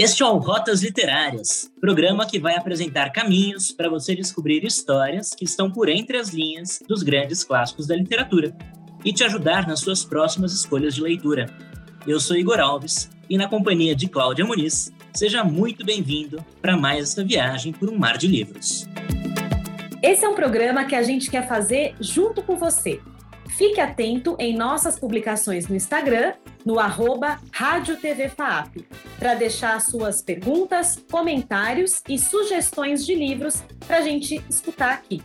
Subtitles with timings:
[0.00, 5.44] Este é o Rotas Literárias, programa que vai apresentar caminhos para você descobrir histórias que
[5.44, 8.56] estão por entre as linhas dos grandes clássicos da literatura
[9.04, 11.46] e te ajudar nas suas próximas escolhas de leitura.
[12.06, 17.02] Eu sou Igor Alves e, na companhia de Cláudia Muniz, seja muito bem-vindo para mais
[17.02, 18.86] esta viagem por um mar de livros.
[20.00, 23.00] Esse é um programa que a gente quer fazer junto com você.
[23.58, 28.86] Fique atento em nossas publicações no Instagram no arroba Rádio TV FAAP,
[29.18, 35.20] para deixar suas perguntas, comentários e sugestões de livros para a gente escutar aqui.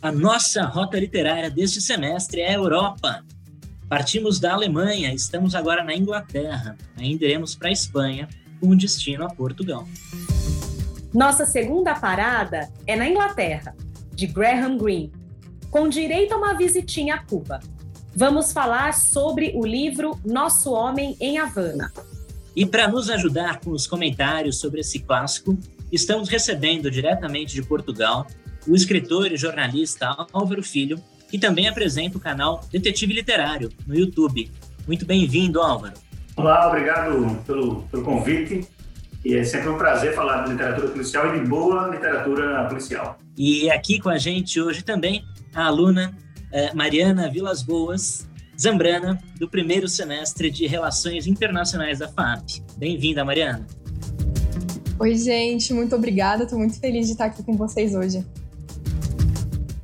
[0.00, 3.22] A nossa rota literária deste semestre é a Europa.
[3.86, 8.26] Partimos da Alemanha, estamos agora na Inglaterra, ainda iremos para a Espanha,
[8.62, 9.86] com destino a Portugal.
[11.12, 13.76] Nossa segunda parada é na Inglaterra,
[14.14, 15.12] de Graham Greene,
[15.70, 17.60] com direito a uma visitinha a Cuba.
[18.16, 21.92] Vamos falar sobre o livro Nosso Homem em Havana.
[22.54, 25.58] E para nos ajudar com os comentários sobre esse clássico,
[25.90, 28.24] estamos recebendo diretamente de Portugal
[28.68, 34.48] o escritor e jornalista Álvaro Filho, que também apresenta o canal Detetive Literário no YouTube.
[34.86, 35.94] Muito bem-vindo, Álvaro.
[36.36, 38.64] Olá, obrigado pelo, pelo convite.
[39.24, 43.18] E é sempre um prazer falar de literatura policial e de boa literatura policial.
[43.36, 46.16] E aqui com a gente hoje também a aluna
[46.74, 48.26] Mariana Vilas Boas
[48.58, 52.60] Zambrana, do primeiro semestre de Relações Internacionais da FAP.
[52.76, 53.66] Bem-vinda, Mariana.
[54.98, 56.44] Oi, gente, muito obrigada.
[56.44, 58.24] Estou muito feliz de estar aqui com vocês hoje.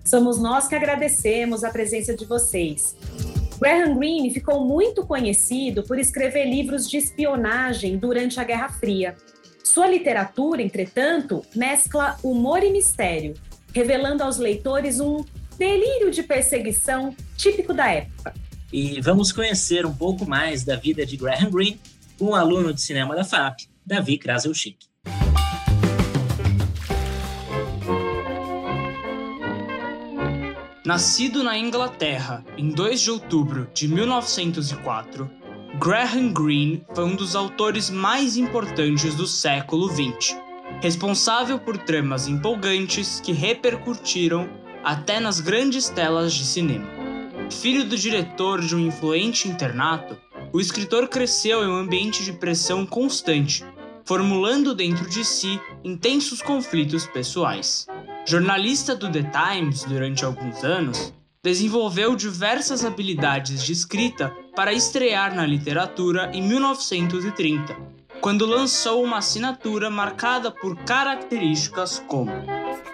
[0.05, 2.97] Somos nós que agradecemos a presença de vocês.
[3.61, 9.17] Graham Greene ficou muito conhecido por escrever livros de espionagem durante a Guerra Fria.
[9.65, 13.35] Sua literatura, entretanto, mescla humor e mistério,
[13.75, 15.25] revelando aos leitores um
[15.61, 18.33] delírio de perseguição típico da época.
[18.73, 21.79] E vamos conhecer um pouco mais da vida de Graham Greene
[22.19, 24.87] com o aluno de cinema da FAP, Davi Kraselchik.
[30.83, 35.31] Nascido na Inglaterra em 2 de outubro de 1904,
[35.79, 40.39] Graham Greene foi um dos autores mais importantes do século XX,
[40.81, 46.89] responsável por tramas empolgantes que repercutiram até nas grandes telas de cinema.
[47.51, 50.17] Filho do diretor de um influente internato,
[50.53, 53.65] o escritor cresceu em um ambiente de pressão constante,
[54.05, 57.87] formulando dentro de si intensos conflitos pessoais.
[58.27, 65.47] Jornalista do The Times durante alguns anos, desenvolveu diversas habilidades de escrita para estrear na
[65.47, 67.77] literatura em 1930,
[68.21, 72.31] quando lançou uma assinatura marcada por características como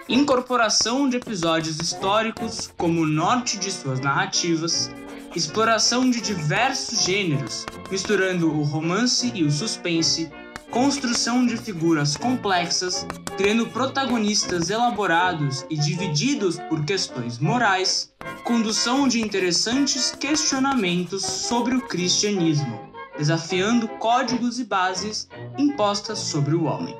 [0.07, 4.89] incorporação de episódios históricos como norte de suas narrativas,
[5.35, 10.31] exploração de diversos gêneros, misturando o romance e o suspense,
[10.71, 13.05] construção de figuras complexas,
[13.37, 18.13] criando protagonistas elaborados e divididos por questões morais,
[18.45, 22.86] condução de interessantes questionamentos sobre o cristianismo,
[23.17, 26.95] desafiando códigos e bases impostas sobre o homem.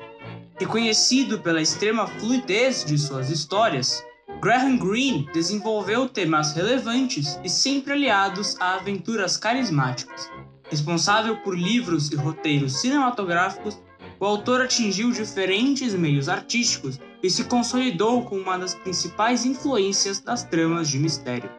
[0.58, 4.04] Reconhecido pela extrema fluidez de suas histórias,
[4.40, 10.30] Graham Greene desenvolveu temas relevantes e sempre aliados a aventuras carismáticas.
[10.70, 13.80] Responsável por livros e roteiros cinematográficos,
[14.20, 20.44] o autor atingiu diferentes meios artísticos e se consolidou como uma das principais influências das
[20.44, 21.50] tramas de mistério.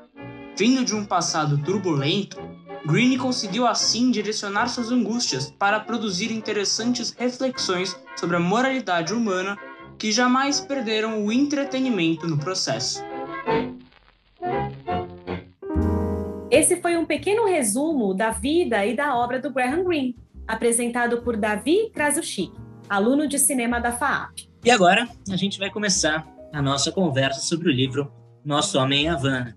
[0.57, 2.37] Vindo de um passado turbulento,
[2.85, 9.57] Greene conseguiu assim direcionar suas angústias para produzir interessantes reflexões sobre a moralidade humana
[9.97, 13.03] que jamais perderam o entretenimento no processo.
[16.49, 20.15] Esse foi um pequeno resumo da vida e da obra do Graham Greene,
[20.47, 22.51] apresentado por Davi Krasuchik,
[22.89, 24.49] aluno de cinema da FAAP.
[24.65, 28.11] E agora a gente vai começar a nossa conversa sobre o livro
[28.43, 29.55] Nosso Homem em Havana,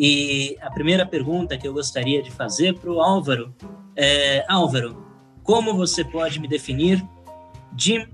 [0.00, 3.52] e a primeira pergunta que eu gostaria de fazer para o Álvaro
[3.96, 5.04] é: Álvaro,
[5.42, 7.04] como você pode me definir
[7.76, 8.06] Jim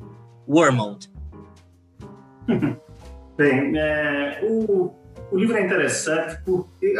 [0.48, 1.10] Wormold?
[3.36, 4.94] Bem, é, o,
[5.30, 6.94] o, livro é interessante porque,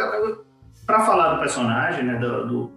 [0.85, 2.71] para falar do personagem, né, do, do,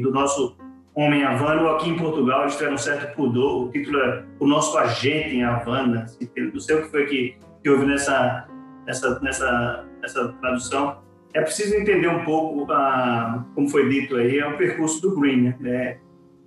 [0.00, 0.56] do nosso
[0.94, 4.76] homem Havana, aqui em Portugal eles tiveram um certo pudor, o título é O Nosso
[4.76, 6.06] Agente em Havana,
[6.36, 8.46] não sei o que foi que, que houve nessa,
[8.86, 14.46] nessa, nessa, nessa tradução, é preciso entender um pouco, ah, como foi dito aí, é
[14.46, 15.54] o percurso do Green.
[15.60, 15.98] Né?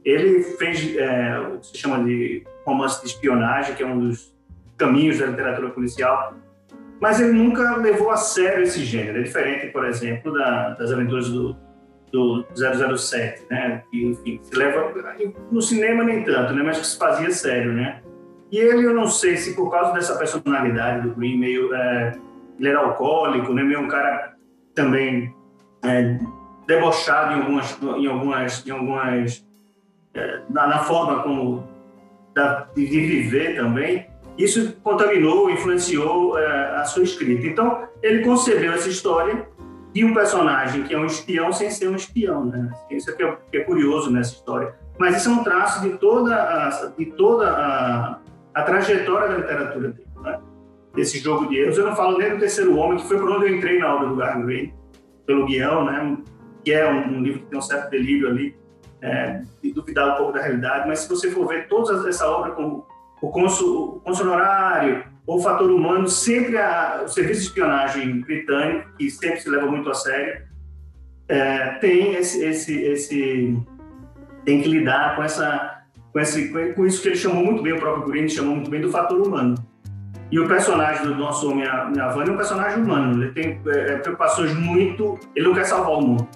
[0.04, 4.36] Ele fez é, o que se chama de romance de espionagem, que é um dos
[4.78, 6.34] caminhos da literatura policial,
[7.00, 9.20] mas ele nunca levou a sério esse gênero.
[9.20, 11.56] É diferente, por exemplo, da, das aventuras do,
[12.12, 13.84] do 007, né?
[13.90, 14.94] Que, enfim, se leva
[15.52, 16.62] no cinema nem tanto, né?
[16.64, 18.02] Mas que se fazia sério, né?
[18.52, 22.14] E ele, eu não sei se por causa dessa personalidade do Green, meio é,
[22.60, 23.64] ele era alcoólico, né?
[23.64, 24.31] Meio um cara
[24.74, 25.34] também
[25.84, 26.20] é,
[26.68, 29.46] debochado em algumas, em algumas, em algumas
[30.14, 31.68] é, na, na, forma como
[32.34, 34.08] da, de viver também.
[34.38, 37.46] Isso contaminou, influenciou é, a sua escrita.
[37.46, 39.48] Então, ele concebeu essa história
[39.94, 42.70] de um personagem que é um espião sem ser um espião, né?
[42.90, 44.74] Isso é que é, que é curioso nessa história.
[44.98, 48.20] Mas isso é um traço de toda a, de toda a,
[48.54, 50.11] a trajetória da literatura dele?
[50.94, 51.78] Desse jogo de erros.
[51.78, 54.10] Eu não falo nem do Terceiro Homem, que foi por onde eu entrei na obra
[54.10, 54.74] do Garden Green,
[55.26, 56.18] pelo guião, né?
[56.64, 58.56] Que é um, um, livro que tem um certo delírio ali,
[59.02, 60.88] é, de duvidar um pouco da realidade.
[60.88, 62.84] Mas se você for ver toda essa obra com
[63.22, 69.10] o cônsul, horário, ou o fator humano, sempre a, o serviço de espionagem britânico, que
[69.10, 70.46] sempre se leva muito a sério,
[71.28, 73.58] é, tem esse, esse, esse,
[74.44, 77.80] tem que lidar com essa com, esse, com isso que ele chamou muito bem, o
[77.80, 79.56] próprio Green chamou muito bem do fator humano.
[80.32, 83.22] E o personagem do nosso homem Havana é um personagem humano.
[83.22, 85.20] Ele tem é, preocupações muito.
[85.36, 86.28] Ele não quer salvar o mundo.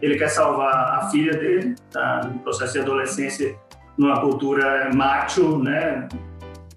[0.00, 3.54] Ele quer salvar a filha dele, tá, no processo de adolescência,
[3.96, 6.08] numa cultura macho, né?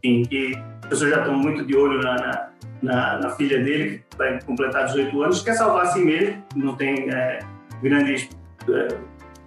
[0.04, 2.50] Enfim, que as pessoas já estão muito de olho na, na,
[2.84, 6.76] na, na filha dele, que vai completar 18 anos, quer salvar a si mesmo, não
[6.76, 7.40] tem é,
[7.82, 8.30] grandes,
[8.70, 8.88] é,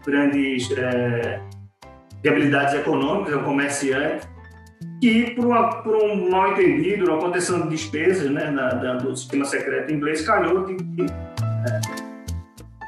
[0.05, 1.41] grandes é,
[2.27, 4.27] habilidades econômicas, é um comerciante,
[5.01, 10.27] que por, um mal entendido, uma contenção de despesas né, na, do sistema secreto inglês,
[10.27, 11.81] calhou de, de, é,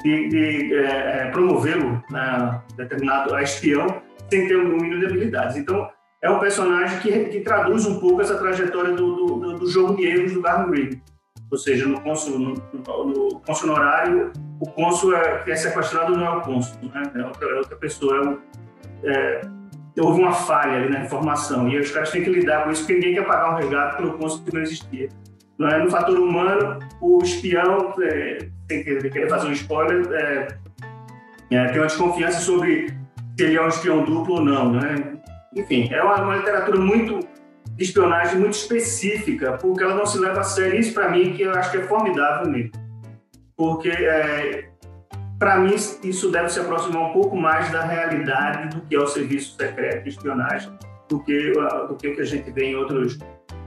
[0.03, 5.57] de, de é, promovê-lo né, determinado a espião sem ter um mínimo de habilidades.
[5.57, 5.89] Então,
[6.21, 10.05] é um personagem que, que traduz um pouco essa trajetória do, do, do jogo de
[10.05, 11.01] erros do Garden Green.
[11.51, 16.25] Ou seja, no cônsul, no, no, cônsul honorário, o cônsul é, que é sequestrado não
[16.25, 17.03] é o cônsul, né?
[17.13, 18.39] é, outra, é outra pessoa.
[19.03, 19.41] É, é,
[19.99, 22.93] houve uma falha ali na informação e os caras têm que lidar com isso porque
[22.93, 25.09] ninguém quer pagar um resgate pelo cônsul que não existia.
[25.59, 25.77] É?
[25.77, 30.47] No fator humano, o espião, é, sem querer fazer um spoiler, é,
[31.51, 32.87] é, tem uma desconfiança sobre
[33.37, 34.71] se ele é um espião duplo ou não.
[34.71, 35.19] Né?
[35.55, 37.19] Enfim, é uma, uma literatura muito
[37.75, 40.79] de espionagem muito específica, porque ela não se leva a sério.
[40.79, 42.71] Isso, para mim, que eu acho que é formidável mesmo.
[43.55, 44.70] Porque, é,
[45.41, 45.73] para mim,
[46.03, 50.03] isso deve se aproximar um pouco mais da realidade do que é o serviço secreto
[50.03, 50.71] de espionagem,
[51.09, 51.53] do que,
[51.87, 53.17] do que o que a gente vê em outros,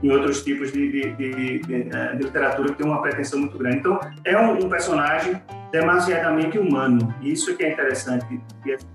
[0.01, 3.79] em outros tipos de, de, de, de, é, literatura que tem uma pretensão muito grande.
[3.79, 5.35] Então, é um, um personagem
[5.69, 7.13] demasiadamente humano.
[7.21, 8.39] Isso é que é interessante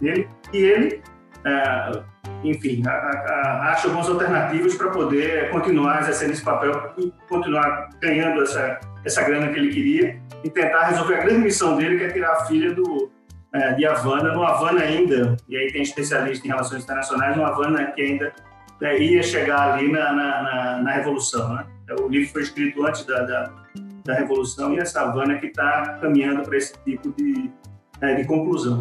[0.00, 0.26] dele.
[0.50, 1.02] E ele
[1.44, 2.02] é,
[2.44, 6.94] enfim, a, a, acha algumas alternativas para poder continuar exercendo esse papel
[7.28, 11.98] continuar ganhando essa, essa grana que ele queria e tentar resolver a grande missão dele,
[11.98, 13.10] que é tirar a filha do,
[13.52, 17.92] é, de Havana, no Havana ainda, e aí tem especialista em relações internacionais, no Havana
[17.92, 18.32] que ainda
[18.80, 21.54] é, ia chegar ali na, na, na, na Revolução.
[21.54, 21.66] Né?
[22.00, 23.52] O livro foi escrito antes da, da,
[24.04, 27.50] da Revolução e essa Havana que está caminhando para esse tipo de,
[28.00, 28.80] é, de conclusão.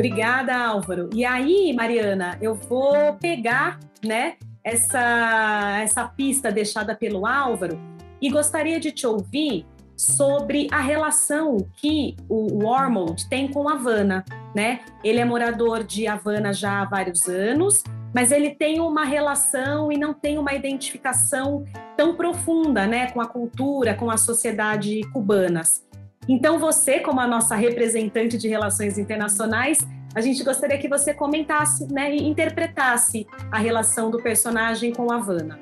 [0.00, 1.10] Obrigada, Álvaro.
[1.14, 7.78] E aí, Mariana, eu vou pegar, né, essa, essa pista deixada pelo Álvaro
[8.20, 9.66] e gostaria de te ouvir
[9.96, 14.80] sobre a relação que o Wormold tem com Havana, né?
[15.04, 19.98] Ele é morador de Havana já há vários anos, mas ele tem uma relação e
[19.98, 25.84] não tem uma identificação tão profunda, né, com a cultura, com a sociedade cubanas.
[26.32, 29.78] Então, você, como a nossa representante de relações internacionais,
[30.14, 35.16] a gente gostaria que você comentasse né, e interpretasse a relação do personagem com a
[35.16, 35.58] Havana.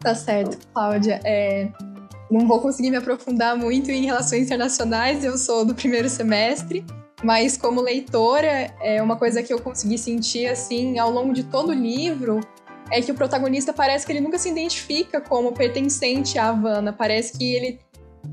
[0.00, 1.20] Tá certo, Cláudia.
[1.26, 1.68] É,
[2.30, 6.82] não vou conseguir me aprofundar muito em relações internacionais, eu sou do primeiro semestre,
[7.22, 11.68] mas como leitora, é uma coisa que eu consegui sentir assim ao longo de todo
[11.68, 12.40] o livro
[12.90, 17.36] é que o protagonista parece que ele nunca se identifica como pertencente à Havana, parece
[17.36, 17.80] que ele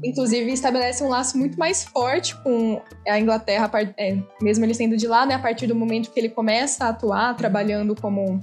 [0.04, 5.08] inclusive estabelece um laço muito mais forte com a Inglaterra, é, mesmo ele sendo de
[5.08, 8.40] lá, né, a partir do momento que ele começa a atuar, trabalhando como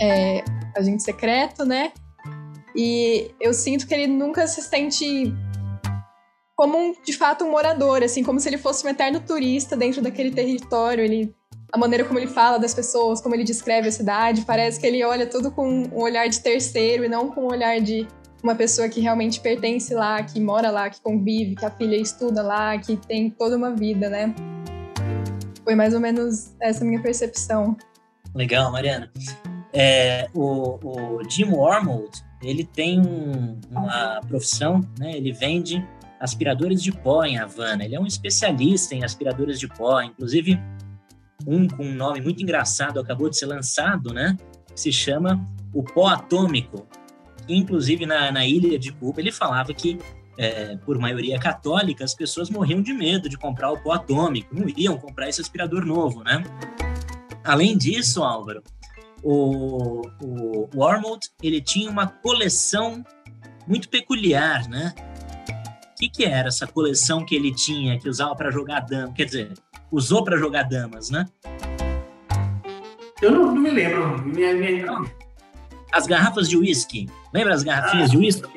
[0.00, 0.42] é,
[0.76, 1.92] agente secreto, né?
[2.74, 5.34] E eu sinto que ele nunca se sente
[6.56, 10.02] como um, de fato um morador, assim, como se ele fosse um eterno turista dentro
[10.02, 11.02] daquele território.
[11.02, 11.34] Ele,
[11.72, 15.02] a maneira como ele fala das pessoas, como ele descreve a cidade, parece que ele
[15.02, 18.06] olha tudo com um olhar de terceiro e não com um olhar de
[18.42, 22.42] uma pessoa que realmente pertence lá, que mora lá, que convive, que a filha estuda
[22.42, 24.34] lá, que tem toda uma vida, né?
[25.64, 27.76] Foi mais ou menos essa minha percepção.
[28.34, 29.10] Legal, Mariana.
[29.72, 32.10] É, o, o Jim Wormold,
[32.42, 33.00] ele tem
[33.70, 35.16] uma profissão, né?
[35.16, 35.86] Ele vende
[36.18, 37.84] aspiradores de pó em Havana.
[37.84, 40.58] Ele é um especialista em aspiradores de pó, inclusive
[41.46, 44.36] um com um nome muito engraçado acabou de ser lançado, né?
[44.74, 46.86] se chama o pó atômico.
[47.54, 49.98] Inclusive na, na ilha de Cuba ele falava que
[50.38, 54.66] é, por maioria católica, as pessoas morriam de medo de comprar o pó atômico, não
[54.74, 56.42] iam comprar esse aspirador novo, né?
[57.44, 58.62] Além disso, Álvaro,
[59.22, 63.04] o, o, o Ormold, ele tinha uma coleção
[63.66, 64.94] muito peculiar, né?
[65.92, 69.14] O que, que era essa coleção que ele tinha, que usava para jogar damas?
[69.14, 69.52] Quer dizer,
[69.92, 71.26] usou para jogar damas, né?
[73.20, 74.22] Eu não, não me lembro.
[74.22, 75.19] Minha, minha...
[75.92, 77.08] As garrafas de uísque.
[77.32, 78.48] Lembra as garrafinhas ah, de uísque?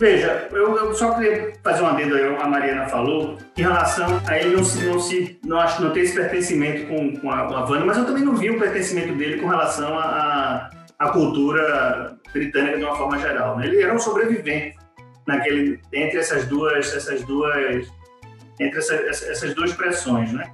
[0.00, 4.38] Veja, eu, eu, só queria fazer um adendo aí, a Mariana falou, em relação a
[4.38, 7.54] ele não se, não se, não acho não tem esse pertencimento com, com a, com
[7.54, 11.08] a Vânia, mas eu também não vi o pertencimento dele com relação à a, a,
[11.10, 13.58] cultura britânica de uma forma geral.
[13.58, 13.66] Né?
[13.66, 14.74] Ele era um sobrevivente
[15.26, 17.86] naquele, entre essas duas, essas duas,
[18.58, 20.50] entre essa, essas duas pressões, né?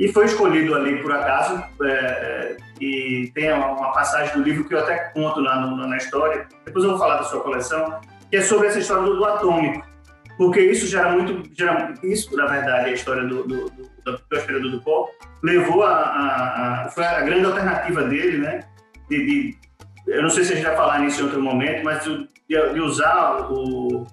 [0.00, 4.74] E foi escolhido ali por acaso, é, é, e tem uma passagem do livro que
[4.74, 8.38] eu até conto lá no, na história, depois eu vou falar da sua coleção, que
[8.38, 9.86] é sobre essa história do, do atômico,
[10.38, 14.80] porque isso gera muito, gera, isso na verdade a história do, do, do, aspirador do
[14.80, 15.08] pó,
[15.42, 18.60] levou a, a, a, foi a grande alternativa dele, né,
[19.10, 19.58] de, de,
[20.06, 22.80] eu não sei se a gente vai falar nisso em outro momento, mas de, de
[22.80, 24.06] usar o,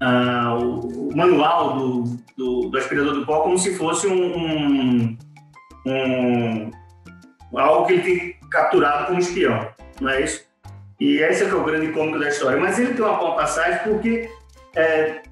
[0.00, 2.04] o, o, manual do,
[2.36, 5.18] do, do, aspirador do pó como se fosse um, um,
[5.86, 6.70] um
[7.56, 9.68] algo que ele tem capturado como espião,
[10.00, 10.46] não é isso?
[11.00, 12.60] E esse é, que é o grande cômico da história.
[12.60, 14.28] Mas ele tem uma boa passagem porque
[14.74, 15.22] é,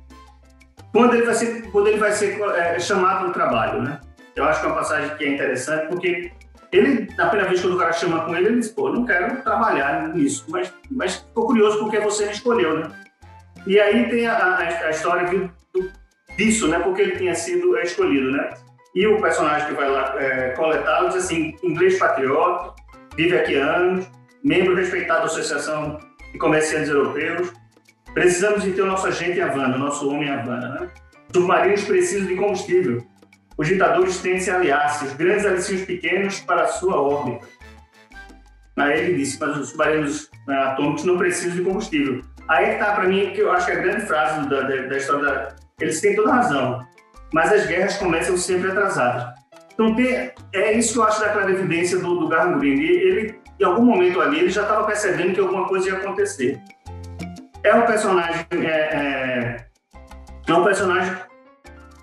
[0.93, 4.01] quando ele vai ser, quando ele vai ser é, chamado para o trabalho, né?
[4.37, 6.31] Eu acho que é uma passagem que é interessante porque
[6.71, 9.43] ele, na primeira vez que o cara chama com ele, ele diz, pô, não quero
[9.43, 12.91] trabalhar nisso, mas, mas ficou curioso porque você me escolheu, né?
[13.67, 15.51] E aí tem a, a, a história do,
[16.37, 16.79] disso, né?
[16.79, 18.55] Porque ele tinha sido escolhido, né?
[18.97, 22.73] E o personagem que vai lá é, coletá-lo diz assim, inglês patriota,
[23.15, 24.11] vive aqui anos,
[24.43, 25.99] membro respeitado da Associação
[26.33, 27.53] de Comerciantes Europeus.
[28.15, 30.81] Precisamos de ter o nosso agente em Havana, o nosso homem em Havana.
[30.81, 30.89] Né?
[31.31, 33.07] Submarinos precisam de combustível.
[33.59, 37.47] Os ditadores têm se aliar-se, os grandes alicinhos pequenos para a sua órbita.
[38.79, 42.23] Aí ele disse, mas os submarinos né, atômicos não precisam de combustível.
[42.49, 44.97] Aí está para mim, que eu acho que é a grande frase da, da, da
[44.97, 45.57] história da...
[45.79, 46.86] Eles têm toda razão,
[47.33, 49.35] mas as guerras começam sempre atrasadas.
[49.73, 49.95] Então,
[50.53, 52.87] é isso que eu acho da evidência do, do Graham Greene.
[52.87, 56.61] Ele em algum momento ali, ele já estava percebendo que alguma coisa ia acontecer.
[57.63, 58.47] É um personagem.
[58.53, 59.67] É, é,
[60.47, 61.15] é um personagem.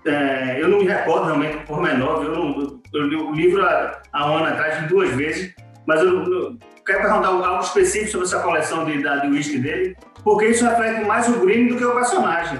[0.05, 4.29] É, eu não me recordo realmente por menor, eu, eu li o livro há, há
[4.29, 5.55] um ano atrás, duas vezes,
[5.87, 9.95] mas eu, eu quero perguntar algo específico sobre essa coleção de, da, de whisky dele,
[10.21, 12.59] porque isso reflete mais o Green do que o personagem.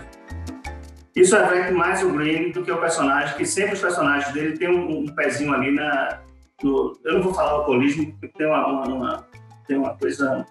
[1.16, 4.70] Isso reflete mais o Green do que o personagem, que sempre os personagens dele têm
[4.70, 6.20] um, um pezinho ali na,
[6.64, 9.28] no, eu não vou falar alcoolismo, porque tem uma, uma, uma
[9.68, 10.46] tem uma coisa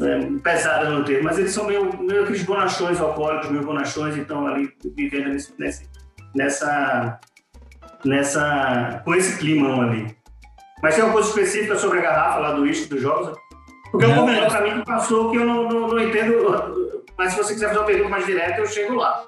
[0.00, 4.46] é, pesada no termo, mas eles são meio, meio aqueles bonachões alcoólicos, meio bonachões, então
[4.46, 5.88] ali vivendo nesse, nesse,
[6.34, 7.20] nessa,
[8.04, 10.16] nessa, com esse climão ali.
[10.82, 13.36] Mas tem uma coisa específica sobre a garrafa lá do uísque dos jogos?
[13.90, 16.44] Porque é um melhor para mim que passou que eu não, não, não entendo,
[17.16, 19.24] mas se você quiser fazer uma pergunta mais direta, eu chego lá.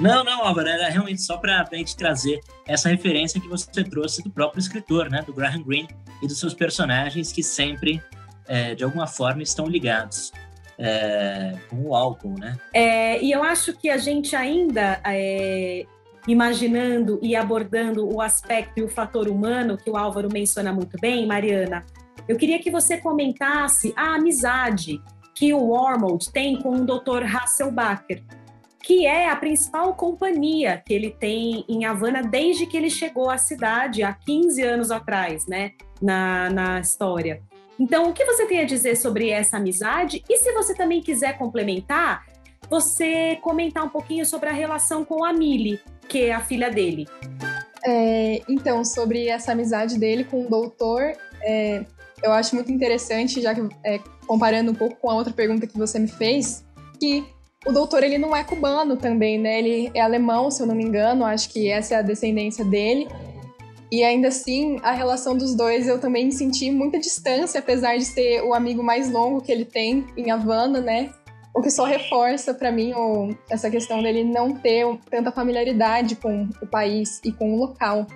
[0.00, 4.22] Não, não, Álvaro, era realmente só para a gente trazer essa referência que você trouxe
[4.22, 5.88] do próprio escritor, né, do Graham Greene
[6.22, 8.02] e dos seus personagens que sempre,
[8.48, 10.32] é, de alguma forma, estão ligados
[10.78, 12.58] é, com o álcool, né?
[12.72, 15.84] É, e eu acho que a gente ainda é,
[16.26, 21.26] imaginando e abordando o aspecto e o fator humano que o Álvaro menciona muito bem,
[21.26, 21.84] Mariana,
[22.26, 24.98] eu queria que você comentasse a amizade
[25.34, 27.24] que o Wormold tem com o Dr.
[27.24, 28.22] Hasselbacher
[28.82, 33.36] que é a principal companhia que ele tem em Havana desde que ele chegou à
[33.36, 37.42] cidade há 15 anos atrás, né, na, na história.
[37.78, 40.22] Então, o que você tem a dizer sobre essa amizade?
[40.28, 42.26] E se você também quiser complementar,
[42.68, 47.06] você comentar um pouquinho sobre a relação com a Millie, que é a filha dele.
[47.84, 51.84] É, então, sobre essa amizade dele com o doutor, é,
[52.22, 55.78] eu acho muito interessante, já que é, comparando um pouco com a outra pergunta que
[55.78, 56.64] você me fez,
[56.98, 57.24] que
[57.66, 59.58] o doutor, ele não é cubano também, né?
[59.58, 63.06] Ele é alemão, se eu não me engano, acho que essa é a descendência dele.
[63.92, 68.42] E ainda assim, a relação dos dois eu também senti muita distância, apesar de ser
[68.42, 71.12] o amigo mais longo que ele tem em Havana, né?
[71.52, 76.48] O que só reforça para mim o, essa questão dele não ter tanta familiaridade com
[76.62, 78.06] o país e com o local.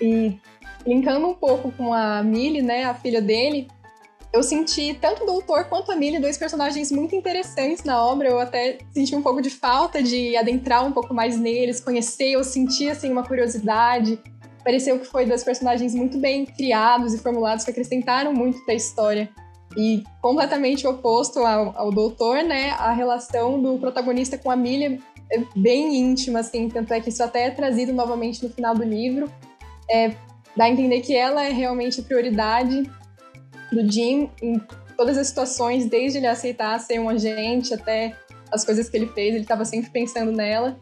[0.00, 0.40] E
[0.86, 3.68] linkando um pouco com a Millie, né, a filha dele,
[4.36, 8.28] eu senti tanto o Doutor quanto a Millie, dois personagens muito interessantes na obra.
[8.28, 12.32] Eu até senti um pouco de falta de adentrar um pouco mais neles, conhecer.
[12.32, 14.18] Eu senti, assim, uma curiosidade.
[14.62, 18.76] Pareceu que foi dois personagens muito bem criados e formulados que acrescentaram muito para a
[18.76, 19.28] história.
[19.76, 22.70] E completamente oposto ao, ao Doutor, né?
[22.72, 25.00] A relação do protagonista com a Millie
[25.32, 26.68] é bem íntima, assim.
[26.68, 29.30] Tanto é que isso até é trazido novamente no final do livro.
[29.90, 30.14] É,
[30.54, 32.90] dá a entender que ela é realmente prioridade
[33.72, 34.60] do Jim em
[34.96, 38.16] todas as situações, desde ele aceitar ser um agente até
[38.50, 40.78] as coisas que ele fez, ele estava sempre pensando nela.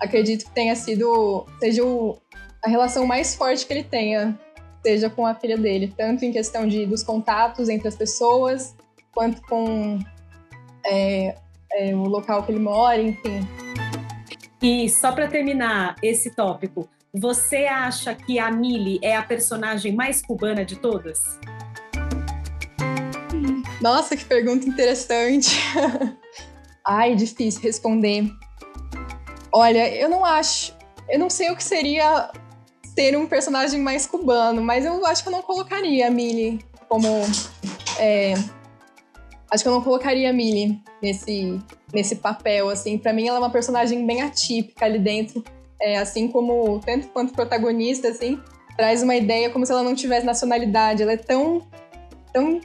[0.00, 2.18] Acredito que tenha sido, seja o,
[2.64, 4.38] a relação mais forte que ele tenha,
[4.84, 8.74] seja com a filha dele, tanto em questão de dos contatos entre as pessoas,
[9.12, 9.98] quanto com
[10.84, 11.36] é,
[11.72, 13.46] é, o local que ele mora, enfim.
[14.60, 20.20] E só para terminar esse tópico, você acha que a Millie é a personagem mais
[20.20, 21.38] cubana de todas?
[23.84, 25.60] Nossa, que pergunta interessante.
[26.88, 28.32] Ai, difícil responder.
[29.52, 30.74] Olha, eu não acho.
[31.06, 32.30] Eu não sei o que seria
[32.96, 37.08] ser um personagem mais cubano, mas eu acho que eu não colocaria a Millie como.
[37.98, 38.32] É,
[39.50, 41.60] acho que eu não colocaria a Millie nesse,
[41.92, 42.96] nesse papel, assim.
[42.96, 45.44] Para mim, ela é uma personagem bem atípica ali dentro.
[45.78, 48.40] É, assim como, tanto quanto protagonista, assim,
[48.78, 51.02] traz uma ideia como se ela não tivesse nacionalidade.
[51.02, 51.68] Ela é tão,
[52.32, 52.62] tão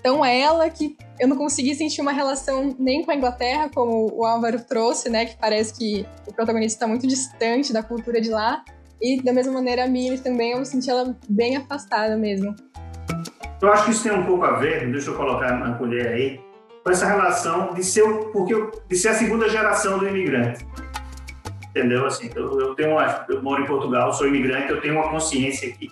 [0.00, 4.24] então ela que eu não consegui sentir uma relação nem com a Inglaterra, como o
[4.24, 5.26] Álvaro trouxe, né?
[5.26, 8.64] Que parece que o protagonista está muito distante da cultura de lá.
[9.00, 12.54] E da mesma maneira a Millie também, eu senti ela bem afastada mesmo.
[13.60, 16.40] Eu acho que isso tem um pouco a ver, deixa eu colocar na colher aí,
[16.84, 20.64] com essa relação de ser, porque eu, de ser a segunda geração do imigrante.
[21.70, 22.06] Entendeu?
[22.06, 25.68] Assim, eu, eu tenho uma, eu moro em Portugal, sou imigrante, eu tenho uma consciência
[25.68, 25.90] aqui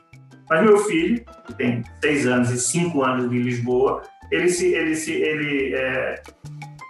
[0.48, 4.94] mas meu filho, que tem seis anos e cinco anos de Lisboa, ele se, ele
[4.94, 6.22] se, ele, é,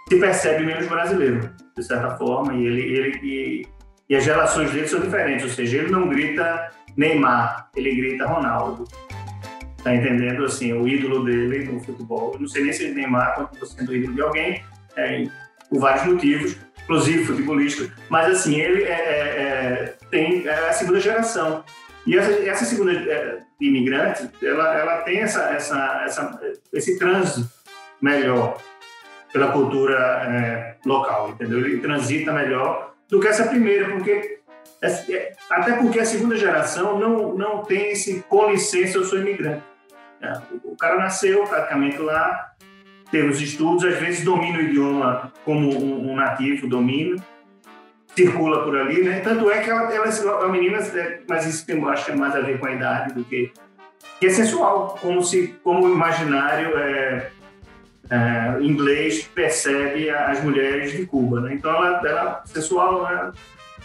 [0.09, 3.67] se percebe menos brasileiro, de certa forma, e, ele, ele, e,
[4.09, 8.85] e as relações dele são diferentes, ou seja, ele não grita Neymar, ele grita Ronaldo.
[9.83, 10.43] Tá entendendo?
[10.43, 12.33] Assim, o ídolo dele no futebol.
[12.33, 14.63] Eu não sei nem se Neymar continua sendo ídolo de alguém,
[14.97, 15.25] é,
[15.69, 20.99] por vários motivos, inclusive futebolístico, mas assim, ele é, é, é tem é a segunda
[20.99, 21.63] geração.
[22.07, 26.39] E essa, essa segunda é, imigrante, ela, ela tem essa, essa, essa,
[26.71, 27.49] esse trânsito
[28.01, 28.57] melhor
[29.33, 31.59] pela cultura é, local, entendeu?
[31.59, 34.39] Ele transita melhor do que essa primeira, porque
[34.81, 39.63] é, até porque a segunda geração não, não tem esse com licença, eu sou imigrante.
[40.21, 42.53] É, o cara nasceu praticamente lá,
[43.11, 47.21] teve os estudos, às vezes domina o idioma como um, um nativo domina,
[48.17, 49.19] circula por ali, né?
[49.19, 52.35] Tanto é que ela, ela é uma menina, é, mas isso tem, acho que mais
[52.35, 53.51] a ver com a idade do que
[54.19, 57.29] que é sensual, como se como o imaginário é,
[58.09, 61.53] é, inglês percebe as mulheres de Cuba, né?
[61.53, 63.31] Então ela, ela sensual, né?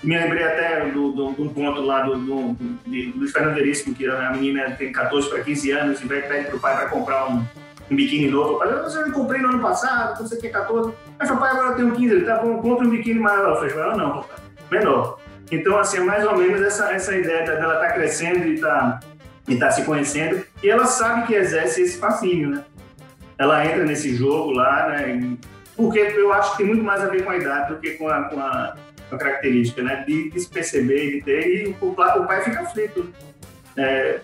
[0.02, 4.06] me lembrei até do, do, do ponto lá do, do, do, do Fernando Veríssimo, que
[4.06, 7.28] a menina tem 14 para 15 anos e vai pedir para o pai para comprar
[7.28, 7.44] um,
[7.90, 8.58] um biquíni novo.
[8.58, 10.92] Falei, eu não comprei no ano passado, você tem 14.
[11.18, 13.64] Mas pai agora eu tenho 15, ele tá bom, compra um biquíni maior.
[13.64, 14.24] Eu falei, não,
[14.70, 15.18] menor.
[15.50, 19.00] Então, assim, é mais ou menos essa, essa ideia dela tá crescendo e tá,
[19.46, 20.42] e tá se conhecendo.
[20.62, 22.64] E ela sabe que exerce esse fascínio, né?
[23.36, 25.36] Ela entra nesse jogo lá, né?
[25.76, 28.08] Porque eu acho que tem muito mais a ver com a idade do que com
[28.08, 28.76] a, com a,
[29.10, 30.04] com a característica, né?
[30.06, 31.46] De, de, se perceber, de ter.
[31.46, 33.12] E o, o pai fica aflito
[33.76, 34.20] é,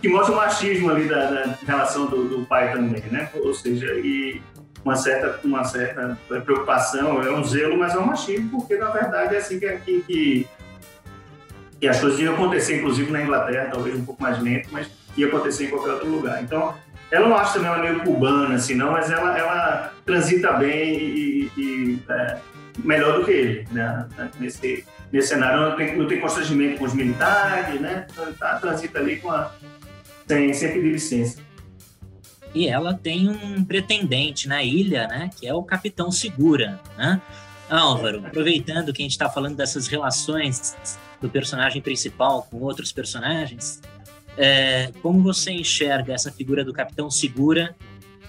[0.00, 3.28] que mostra o machismo ali da, da relação do, do, pai também, né?
[3.34, 4.40] Ou seja, e
[4.84, 9.34] uma certa, uma certa preocupação, é um zelo, mas é um machismo, porque na verdade
[9.34, 10.46] é assim que, que,
[11.80, 15.26] que as coisas iam acontecer, inclusive na Inglaterra, talvez um pouco mais lento, mas ia
[15.26, 16.42] acontecer em qualquer outro lugar.
[16.42, 16.74] Então,
[17.10, 21.52] ela não acha também uma meio cubana, assim, não, mas ela, ela transita bem e,
[21.56, 22.38] e é,
[22.84, 24.06] melhor do que ele, né?
[24.38, 28.06] Nesse, nesse cenário não tem, não tem constrangimento com os militares, né?
[28.10, 29.52] Então, tá, transita ali com a,
[30.26, 31.40] sem, sem pedir licença.
[32.54, 35.30] E ela tem um pretendente na ilha, né?
[35.38, 37.20] Que é o Capitão Segura, né?
[37.68, 40.74] Álvaro, aproveitando que a gente está falando dessas relações
[41.20, 43.82] do personagem principal com outros personagens,
[44.38, 47.76] é, como você enxerga essa figura do Capitão Segura,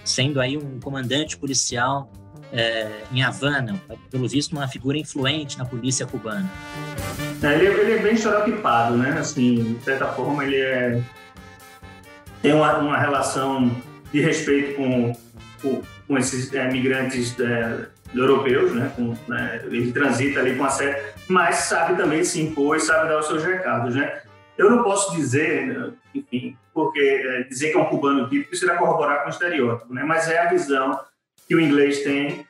[0.04, 2.12] sendo aí um comandante policial
[2.52, 6.50] é, em Havana, pelo visto uma figura influente na polícia cubana.
[7.42, 9.18] É, ele, ele, é bem estereotipado, né?
[9.20, 11.02] Assim, de certa forma, ele é,
[12.42, 13.72] tem uma, uma relação
[14.12, 15.16] de respeito com,
[15.62, 18.92] com, com esses é, migrantes é, europeus, né?
[18.96, 19.62] Com, né?
[19.66, 23.28] Ele transita ali com a série, mas sabe também se impor e sabe dar os
[23.28, 24.22] seus recados, né?
[24.58, 29.22] Eu não posso dizer, enfim, porque é, dizer que é um cubano típico seria corroborar
[29.22, 30.04] com o estereótipo, né?
[30.04, 31.00] Mas é a visão
[31.50, 32.46] que o inglês tem,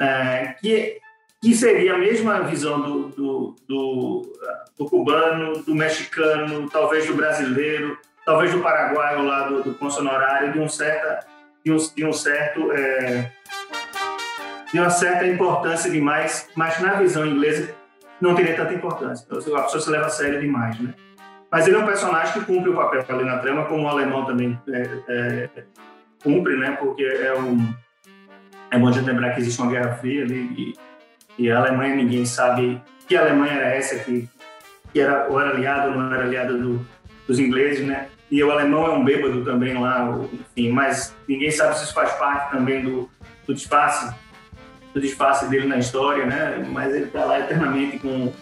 [0.00, 1.00] é, que,
[1.42, 4.22] que seria a mesma visão do, do, do,
[4.78, 10.60] do, cubano, do mexicano, talvez do brasileiro, talvez do paraguaio lá do, do honorário, de
[10.60, 11.26] um certa
[11.64, 13.32] de um, de um certo é,
[14.72, 17.74] de uma certa importância demais, mas na visão inglesa
[18.20, 19.24] não teria tanta importância.
[19.24, 20.94] Então, a pessoa se leva a sério demais, né?
[21.50, 24.24] Mas ele é um personagem que cumpre o papel ali na trama, como o alemão
[24.24, 25.48] também é, é,
[26.22, 26.72] cumpre, né?
[26.72, 27.74] Porque é um
[28.70, 30.74] é bom de lembrar que existe uma guerra fria ali
[31.38, 34.28] e, e a Alemanha ninguém sabe que Alemanha era essa que,
[34.92, 36.84] que era ou era aliada ou não era aliada do,
[37.26, 38.08] dos ingleses, né?
[38.30, 42.12] E o alemão é um bêbado também lá, enfim, mas ninguém sabe se isso faz
[42.14, 43.08] parte também do,
[43.46, 44.12] do disfarce
[44.94, 46.64] do disfarce dele na história, né?
[46.70, 48.32] Mas ele está lá eternamente com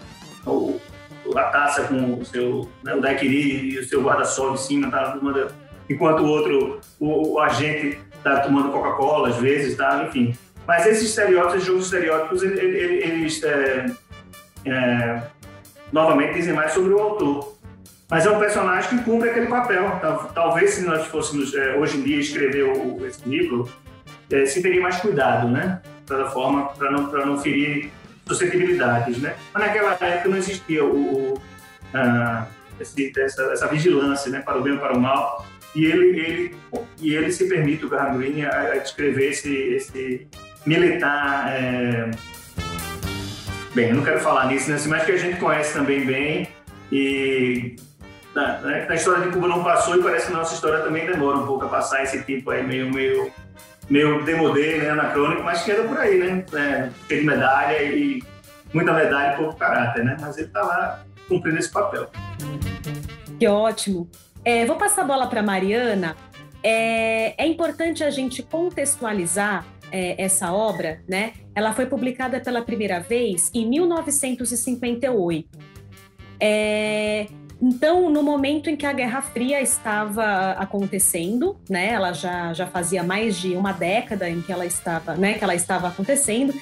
[0.47, 0.81] o,
[1.35, 5.19] a taça com o seu né, o daiquiri e o seu guarda-sol em cima, tá
[5.89, 10.05] enquanto o outro, o, o agente está tomando Coca-Cola às vezes, tá?
[10.09, 10.37] Enfim.
[10.67, 13.87] Mas esses estereótipos, jogos estereótipos, eles, é,
[14.65, 15.23] é,
[15.93, 17.53] novamente dizem mais sobre o autor.
[18.09, 20.01] Mas é um personagem que cumpre aquele papel.
[20.35, 23.69] Talvez se nós fôssemos é, hoje em dia escrever o, esse livro,
[24.31, 25.81] é, se teria mais cuidado, né?
[26.07, 27.91] Da forma para não para não ferir
[28.27, 29.35] suscetibilidades, né?
[29.53, 31.43] Mas naquela época não existia o, o
[32.79, 34.41] esse, essa, essa, vigilância, né?
[34.41, 35.47] Para o bem ou para o mal.
[35.75, 36.57] E ele ele
[37.01, 40.27] e ele se permite o Graham a, a descrever esse esse
[40.67, 42.11] militar é...
[43.75, 44.79] bem, eu não quero falar nisso, né?
[44.87, 46.49] Mas que a gente conhece também bem
[46.91, 47.77] e
[48.35, 48.87] na, né?
[48.89, 51.65] na, história de Cuba não passou e parece que nossa história também demora um pouco
[51.65, 53.31] a passar esse tipo aí meio, meio,
[53.91, 56.45] meio demodê, né, anacrônico, mas que era por aí, né?
[56.55, 58.23] É, cheio de medalha e
[58.73, 60.17] muita medalha e pouco caráter, né?
[60.21, 62.11] Mas ele está lá cumprindo esse papel.
[63.39, 64.09] Que ótimo.
[64.45, 66.17] É, vou passar a bola para Mariana.
[66.63, 71.33] É, é, importante a gente contextualizar é, essa obra, né?
[71.55, 75.49] Ela foi publicada pela primeira vez em 1958.
[76.41, 77.27] É,
[77.61, 83.05] então, no momento em que a Guerra Fria estava acontecendo, né, ela já, já fazia
[83.05, 86.53] mais de uma década em que ela estava, né, que ela estava acontecendo.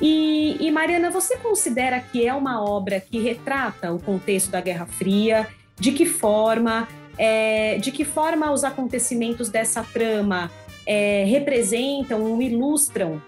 [0.00, 4.86] E, e Mariana, você considera que é uma obra que retrata o contexto da Guerra
[4.86, 5.48] Fria?
[5.78, 6.86] De que forma?
[7.18, 10.50] É, de que forma os acontecimentos dessa trama
[10.86, 13.22] é, representam ou ilustram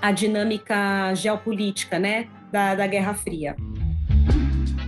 [0.00, 3.56] a dinâmica geopolítica, né, da, da Guerra Fria?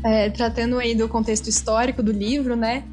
[0.04, 2.84] É, tratando aí do contexto histórico do livro, né?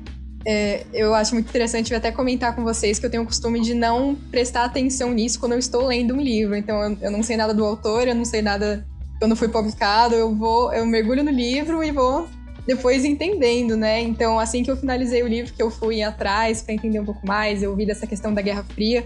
[0.48, 3.74] É, eu acho muito interessante até comentar com vocês que eu tenho o costume de
[3.74, 6.56] não prestar atenção nisso quando eu estou lendo um livro.
[6.56, 8.86] Então, eu, eu não sei nada do autor, eu não sei nada
[9.20, 12.28] quando foi publicado, eu vou, eu mergulho no livro e vou
[12.66, 14.02] depois entendendo, né?
[14.02, 17.26] Então, assim que eu finalizei o livro, que eu fui atrás para entender um pouco
[17.26, 19.06] mais, eu vi dessa questão da Guerra Fria,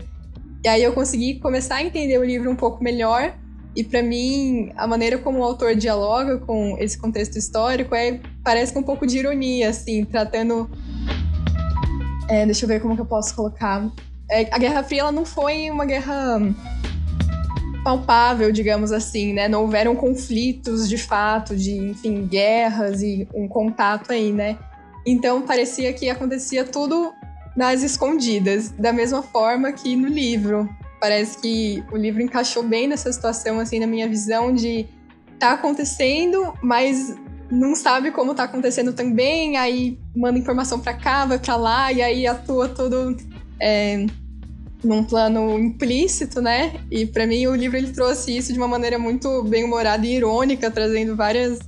[0.63, 3.33] e aí eu consegui começar a entender o livro um pouco melhor
[3.75, 8.73] e para mim, a maneira como o autor dialoga com esse contexto histórico é parece
[8.73, 10.69] com um pouco de ironia, assim, tratando.
[12.27, 13.89] É, deixa eu ver como que eu posso colocar.
[14.29, 16.39] É, a Guerra Fria ela não foi uma guerra
[17.89, 19.47] palpável, digamos assim, né?
[19.47, 24.59] Não houveram conflitos de fato, de, enfim, guerras e um contato aí, né?
[25.03, 27.11] Então parecia que acontecia tudo
[27.57, 30.69] nas escondidas, da mesma forma que no livro.
[31.01, 34.85] Parece que o livro encaixou bem nessa situação, assim, na minha visão de
[35.39, 37.15] tá acontecendo, mas
[37.49, 42.03] não sabe como tá acontecendo também, aí manda informação para cá, vai para lá, e
[42.03, 43.17] aí atua todo
[43.59, 44.05] é,
[44.83, 46.73] num plano implícito, né?
[46.89, 50.15] E para mim o livro ele trouxe isso de uma maneira muito bem humorada e
[50.15, 51.59] irônica, trazendo várias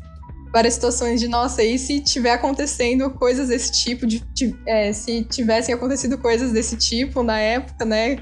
[0.51, 5.23] várias situações de nossa, e se tiver acontecendo coisas desse tipo, de, de é, se
[5.23, 8.17] tivessem acontecido coisas desse tipo na época, né?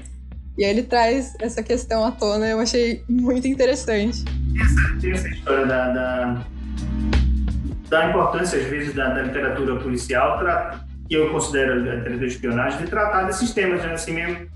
[0.56, 4.24] E aí ele traz essa questão à tona, eu achei muito interessante.
[4.60, 6.46] Essa, essa história da, da,
[7.88, 10.38] da, importância, às vezes, da, da literatura policial,
[11.08, 13.92] que eu considero a literatura de espionagem, de tratar desses temas, né?
[13.92, 14.46] assim mesmo.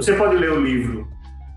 [0.00, 1.06] Você pode ler o livro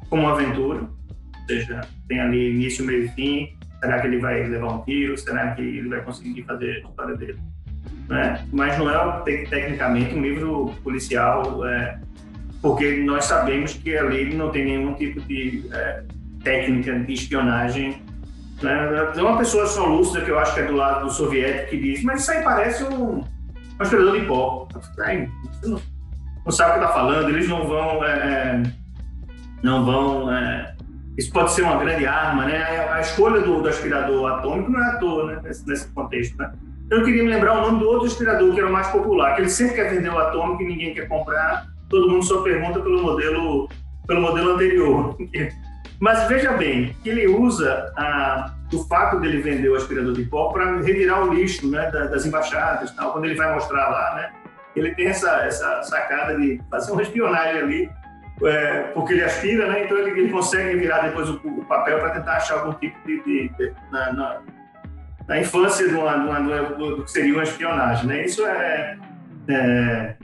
[0.09, 1.79] como uma aventura, ou seja,
[2.09, 3.57] tem ali início, meio e fim.
[3.79, 5.17] Será que ele vai levar um tiro?
[5.17, 7.39] Será que ele vai conseguir fazer a história dele?
[8.09, 8.45] Né?
[8.51, 12.01] Mas não é, tecnicamente, um livro policial é,
[12.61, 16.03] porque nós sabemos que ali não tem nenhum tipo de é,
[16.43, 18.01] técnica de espionagem.
[18.61, 19.11] Né?
[19.13, 22.03] Tem uma pessoa soluça que eu acho que é do lado do soviético que diz,
[22.03, 23.23] mas isso aí parece um, um
[23.79, 24.67] aspirador de pó.
[24.99, 25.29] Aí,
[25.63, 25.79] não,
[26.45, 28.03] não, sabe o que está falando, eles não vão...
[28.03, 28.63] É, é,
[29.61, 30.31] não vão...
[30.31, 30.73] É,
[31.17, 32.63] isso pode ser uma grande arma, né?
[32.91, 35.41] A escolha do, do aspirador atômico não é à toa, né?
[35.43, 36.51] Nesse, nesse contexto, né?
[36.89, 39.41] Eu queria me lembrar o nome do outro inspirador, que era o mais popular, que
[39.41, 41.67] ele sempre quer vender o atômico e ninguém quer comprar.
[41.89, 43.69] Todo mundo só pergunta pelo modelo,
[44.07, 45.15] pelo modelo anterior.
[45.99, 50.81] Mas veja bem, ele usa a, o fato dele vender o aspirador de pó para
[50.81, 52.91] retirar o lixo né, das embaixadas.
[52.91, 53.13] Tal.
[53.13, 54.31] Quando ele vai mostrar lá, né,
[54.75, 57.91] ele tem essa, essa sacada de fazer uma espionagem ali,
[58.43, 62.11] é, porque ele aspira, né, então ele, ele consegue virar depois o, o papel para
[62.11, 63.23] tentar achar algum tipo de.
[63.23, 64.41] de, de na, na,
[65.27, 68.07] na, infância de uma, uma, do que seria uma espionagem.
[68.07, 68.25] Né?
[68.25, 68.97] Isso é,
[69.47, 70.15] é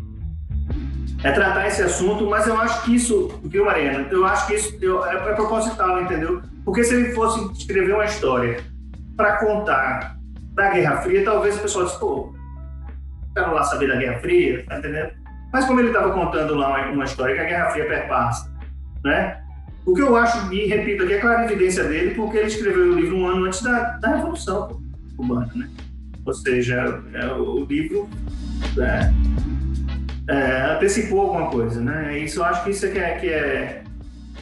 [1.23, 4.07] é tratar esse assunto, mas eu acho que isso, viu, Mariana?
[4.09, 6.41] Eu acho que isso eu, é, é proposital, entendeu?
[6.63, 8.63] Porque se ele fosse escrever uma história
[9.17, 10.17] para contar
[10.53, 12.33] da Guerra Fria, talvez o pessoal pô,
[13.39, 15.11] quero lá saber da Guerra Fria, tá entendendo?
[15.51, 18.51] Mas como ele estava contando lá uma, uma, história que a Guerra Fria perpassa,
[19.03, 19.41] né?
[19.85, 22.95] O que eu acho, e repito aqui, é clara evidência dele, porque ele escreveu o
[22.99, 24.79] livro um ano antes da, da Revolução
[25.17, 25.69] Cubana, né?
[26.25, 28.07] Ou seja, é, o livro
[28.77, 29.11] é,
[30.31, 32.19] é, antecipou alguma coisa, né?
[32.19, 33.83] Isso eu acho que isso é que é, que é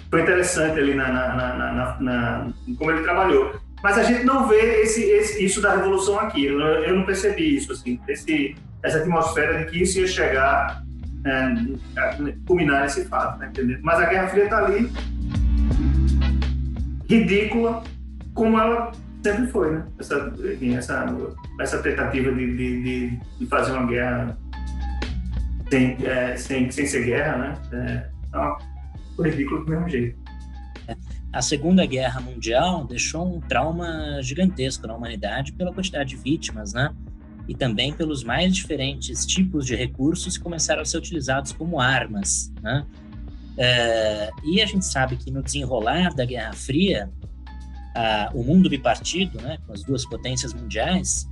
[0.09, 3.55] foi interessante ali na, na, na, na, como ele trabalhou.
[3.83, 6.45] Mas a gente não vê esse, esse isso da revolução aqui.
[6.45, 10.83] Eu, eu, não percebi isso, assim, esse, essa atmosfera de que isso ia chegar,
[11.25, 13.47] é, culminar esse fato, né?
[13.47, 13.79] Entendeu?
[13.81, 14.91] Mas a Guerra Fria está ali,
[17.09, 17.83] ridícula,
[18.33, 18.91] como ela
[19.23, 19.85] sempre foi, né?
[19.99, 20.33] Essa,
[20.77, 21.05] essa,
[21.59, 24.37] essa tentativa de, de, de fazer uma guerra
[25.69, 27.53] sem, é, sem, sem ser guerra, né?
[27.73, 28.57] É, então,
[29.15, 30.17] foi ridículo do mesmo jeito.
[31.33, 36.93] A Segunda Guerra Mundial deixou um trauma gigantesco na humanidade pela quantidade de vítimas, né?
[37.47, 42.51] E também pelos mais diferentes tipos de recursos que começaram a ser utilizados como armas,
[42.61, 42.85] né?
[43.57, 47.09] É, e a gente sabe que no desenrolar da Guerra Fria,
[47.95, 51.27] a, o mundo bipartido, né, com as duas potências mundiais,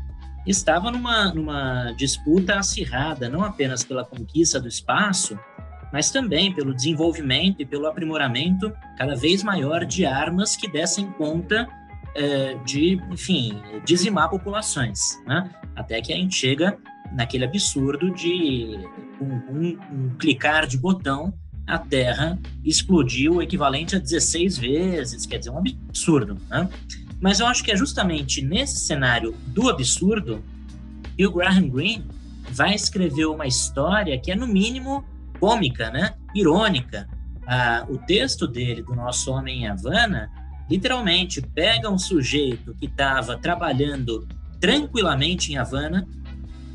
[0.48, 5.38] estava numa, numa disputa acirrada, não apenas pela conquista do espaço,
[5.94, 11.68] mas também pelo desenvolvimento e pelo aprimoramento cada vez maior de armas que dessem conta
[12.16, 15.50] é, de, enfim, dizimar populações, né?
[15.76, 16.78] Até que a gente chega
[17.12, 18.78] naquele absurdo de
[19.22, 21.34] um, um, um clicar de botão
[21.68, 26.70] a Terra explodiu o equivalente a 16 vezes, quer dizer, um absurdo, né?
[27.20, 30.44] Mas eu acho que é justamente nesse cenário do absurdo
[31.18, 32.06] que o Graham Greene
[32.52, 35.04] vai escrever uma história que é, no mínimo,
[35.40, 36.14] cômica, né?
[36.36, 37.08] irônica.
[37.48, 40.30] Ah, o texto dele, do Nosso Homem em Havana,
[40.70, 44.28] literalmente pega um sujeito que estava trabalhando
[44.60, 46.08] tranquilamente em Havana,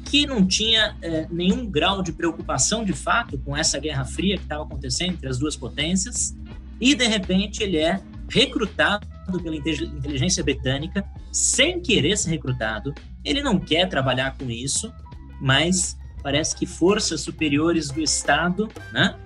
[0.04, 4.42] que não tinha eh, nenhum grau de preocupação de fato com essa guerra fria que
[4.42, 6.34] estava acontecendo entre as duas potências,
[6.80, 9.06] e de repente ele é recrutado
[9.42, 12.92] pela inteligência britânica sem querer ser recrutado.
[13.24, 14.92] Ele não quer trabalhar com isso,
[15.40, 19.16] mas parece que forças superiores do Estado, né,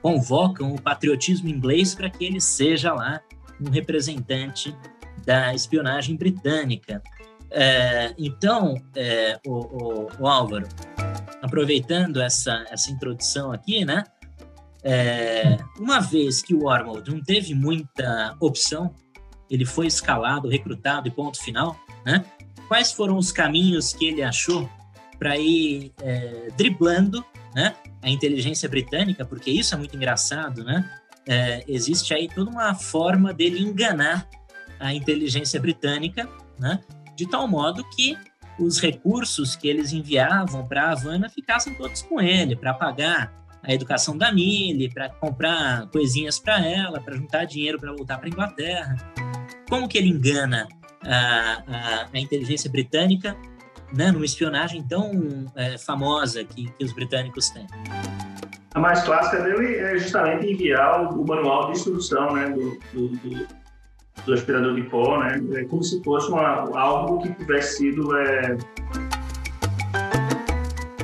[0.00, 3.20] convocam o patriotismo inglês para que ele seja lá
[3.60, 4.74] um representante
[5.26, 7.02] da espionagem britânica.
[7.50, 10.68] É, então, é, o, o, o, Álvaro,
[11.42, 14.04] aproveitando essa, essa introdução aqui, né?
[14.82, 18.94] É, uma vez que o Ormold não teve muita opção
[19.50, 22.24] ele foi escalado, recrutado e ponto final, né?
[22.66, 24.68] Quais foram os caminhos que ele achou
[25.18, 27.74] para ir é, driblando, né?
[28.02, 30.88] A inteligência britânica, porque isso é muito engraçado, né?
[31.26, 34.28] É, existe aí toda uma forma dele enganar
[34.78, 36.80] a inteligência britânica, né?
[37.18, 38.16] De tal modo que
[38.60, 44.16] os recursos que eles enviavam para Havana ficassem todos com ele, para pagar a educação
[44.16, 48.96] da Millie, para comprar coisinhas para ela, para juntar dinheiro para voltar para Inglaterra.
[49.68, 50.68] Como que ele engana
[51.04, 53.36] a, a, a inteligência britânica
[53.92, 57.66] né, numa espionagem tão é, famosa que, que os britânicos têm?
[58.74, 63.48] A mais clássica dele é justamente enviar o, o manual de instrução né, do, do,
[64.24, 68.56] do, aspirador de pó, né, é como se fosse uma, algo que tivesse sido é,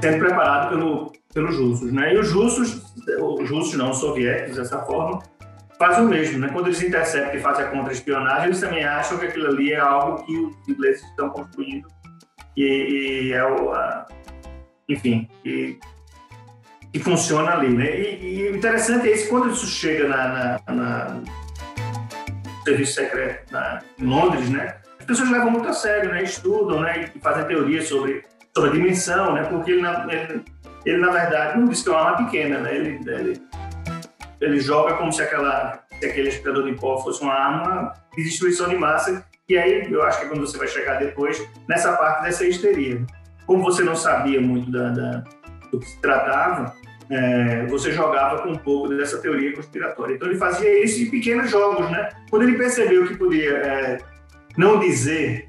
[0.01, 1.93] sendo preparado pelo, pelos russos.
[1.93, 2.15] Né?
[2.15, 2.83] E os russos,
[3.21, 5.23] os russos não, os soviéticos, dessa forma,
[5.79, 6.49] fazem o mesmo, né?
[6.53, 10.25] Quando eles interceptam e fazem a contra-espionagem, eles também acham que aquilo ali é algo
[10.25, 11.89] que os ingleses estão construindo
[12.57, 14.07] e, e é o, a,
[14.89, 15.79] enfim, e,
[17.01, 18.01] funciona ali, né?
[18.01, 21.23] E, o interessante é isso, quando isso chega na, na, na
[22.65, 24.77] serviço secreto na, em Londres, né?
[24.99, 26.23] As pessoas levam muito a sério, né?
[26.23, 27.11] Estudam, né?
[27.15, 28.25] E fazem teorias sobre,
[28.55, 29.45] sobre a dimensão, né?
[29.45, 30.45] Porque ele, na, ele,
[30.85, 32.75] ele, na verdade, não diz que é uma arma pequena, né?
[32.75, 33.43] Ele, ele
[34.41, 38.69] ele joga como se aquela se aquele aspirador de pó fosse uma arma de destruição
[38.69, 42.45] de massa, e aí eu acho que quando você vai chegar depois nessa parte dessa
[42.45, 43.05] histeria.
[43.47, 45.25] Como você não sabia muito da, da
[45.71, 46.75] do que se tratava,
[47.11, 50.15] é, você jogava com um pouco dessa teoria conspiratória.
[50.15, 52.09] Então ele fazia isso em pequenos jogos, né?
[52.31, 53.99] Quando ele percebeu que podia é,
[54.57, 55.49] não dizer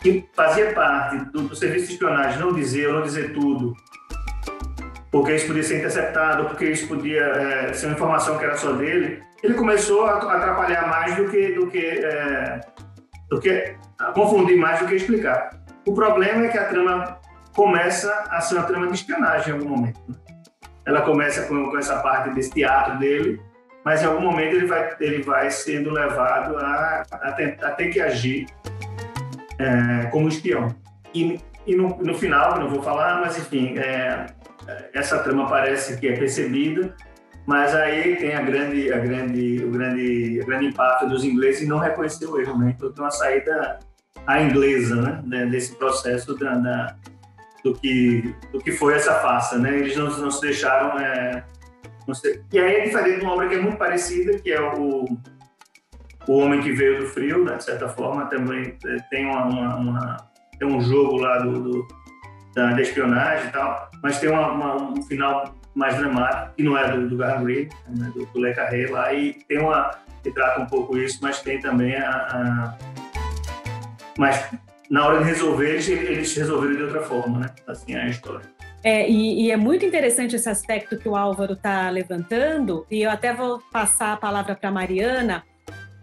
[0.00, 3.76] que fazia parte do, do, serviço de espionagem, não dizer ou não dizer tudo,
[5.10, 8.72] porque isso podia ser interceptado, porque isso podia é, ser uma informação que era só
[8.72, 12.60] dele, ele começou a atrapalhar mais do que do que é,
[13.30, 15.50] do que a confundir mais do que explicar.
[15.86, 17.18] O problema é que a trama
[17.54, 20.00] começa a ser uma trama de espionagem em algum momento.
[20.08, 20.14] Né?
[20.84, 23.40] Ela começa com, com, essa parte desse teatro dele,
[23.84, 27.88] mas em algum momento ele vai, ele vai sendo levado a, a, ter, a ter
[27.90, 28.46] que agir
[29.58, 30.74] é, como espião.
[31.14, 34.26] E, e no, no, final, não vou falar, mas enfim, é,
[34.92, 36.94] essa trama parece que é percebida,
[37.46, 41.66] mas aí tem a grande, a grande, o grande, o grande impacto dos ingleses em
[41.66, 42.74] não reconhecer o erro, né?
[42.76, 43.80] Então tem uma saída
[44.26, 45.46] à inglesa, né?
[45.46, 46.96] Desse processo da, da
[47.64, 49.78] do que, do que foi essa farsa, né?
[49.78, 50.98] Eles não, não se deixaram...
[50.98, 51.44] É,
[52.06, 52.14] não.
[52.52, 55.04] E aí é diferente de uma obra que é muito parecida, que é o,
[56.26, 57.56] o Homem que Veio do Frio, né?
[57.56, 60.16] de certa forma, também é, tem, uma, uma, uma
[60.58, 61.88] tem um jogo lá do, do
[62.54, 66.76] da, da, espionagem e tal, mas tem uma, uma, um final mais dramático, que não
[66.76, 68.12] é do, do Greene, né?
[68.14, 69.90] do, do Le Carré lá, e tem uma
[70.22, 72.78] que trata um pouco isso, mas tem também a, a
[74.18, 74.50] mas
[74.92, 77.46] na hora de resolver, eles, eles resolveram de outra forma, né?
[77.66, 78.42] Assim é a história.
[78.84, 83.10] É, e, e, é muito interessante esse aspecto que o Álvaro está levantando, e eu
[83.10, 85.44] até vou passar a palavra para Mariana,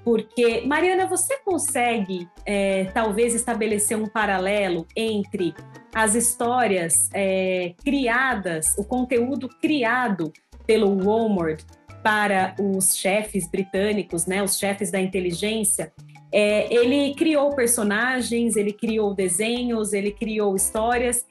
[0.03, 5.53] porque, Mariana, você consegue é, talvez estabelecer um paralelo entre
[5.93, 10.33] as histórias é, criadas, o conteúdo criado
[10.65, 11.61] pelo Walmart
[12.01, 15.91] para os chefes britânicos, né, os chefes da inteligência,
[16.31, 21.25] é, ele criou personagens, ele criou desenhos, ele criou histórias.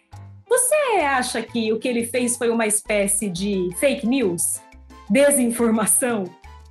[0.49, 4.61] Você acha que o que ele fez foi uma espécie de fake news,
[5.09, 6.25] desinformação,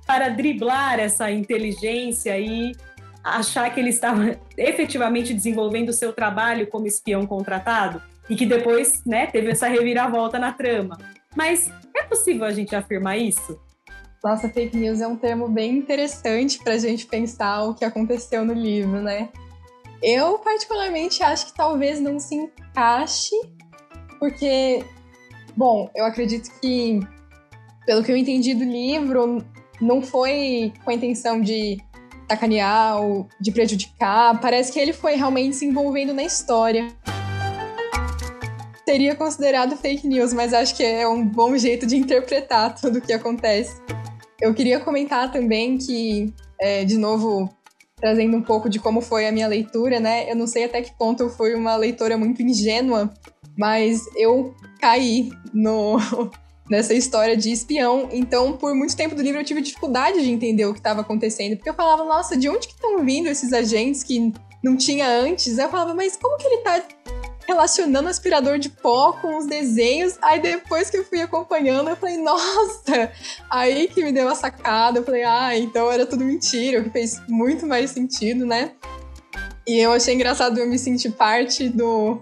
[0.06, 2.72] para driblar essa inteligência e
[3.22, 9.02] achar que ele estava efetivamente desenvolvendo o seu trabalho como espião contratado e que depois,
[9.04, 10.98] né, teve essa reviravolta na trama?
[11.36, 13.58] Mas é possível a gente afirmar isso?
[14.22, 18.44] Nossa, fake news é um termo bem interessante para a gente pensar o que aconteceu
[18.44, 19.28] no livro, né?
[20.02, 23.34] Eu, particularmente, acho que talvez não se encaixe,
[24.18, 24.84] porque,
[25.56, 27.00] bom, eu acredito que,
[27.86, 29.44] pelo que eu entendi do livro,
[29.80, 31.78] não foi com a intenção de
[32.28, 34.40] sacanear ou de prejudicar.
[34.40, 36.88] Parece que ele foi realmente se envolvendo na história.
[38.88, 43.02] Seria considerado fake news, mas acho que é um bom jeito de interpretar tudo o
[43.02, 43.82] que acontece.
[44.40, 47.54] Eu queria comentar também que, é, de novo,
[47.96, 50.32] trazendo um pouco de como foi a minha leitura, né?
[50.32, 53.12] Eu não sei até que ponto eu fui uma leitora muito ingênua,
[53.58, 55.98] mas eu caí no,
[56.70, 58.08] nessa história de espião.
[58.10, 61.56] Então, por muito tempo do livro, eu tive dificuldade de entender o que estava acontecendo,
[61.56, 64.32] porque eu falava, nossa, de onde que estão vindo esses agentes que
[64.64, 65.58] não tinha antes?
[65.58, 66.82] Eu falava, mas como que ele está
[67.48, 70.18] relacionando aspirador de pó com os desenhos.
[70.20, 73.10] Aí depois que eu fui acompanhando, eu falei, nossa!
[73.50, 74.98] Aí que me deu a sacada.
[74.98, 78.72] Eu falei, ah, então era tudo mentira, o que fez muito mais sentido, né?
[79.66, 82.20] E eu achei engraçado eu me sentir parte do,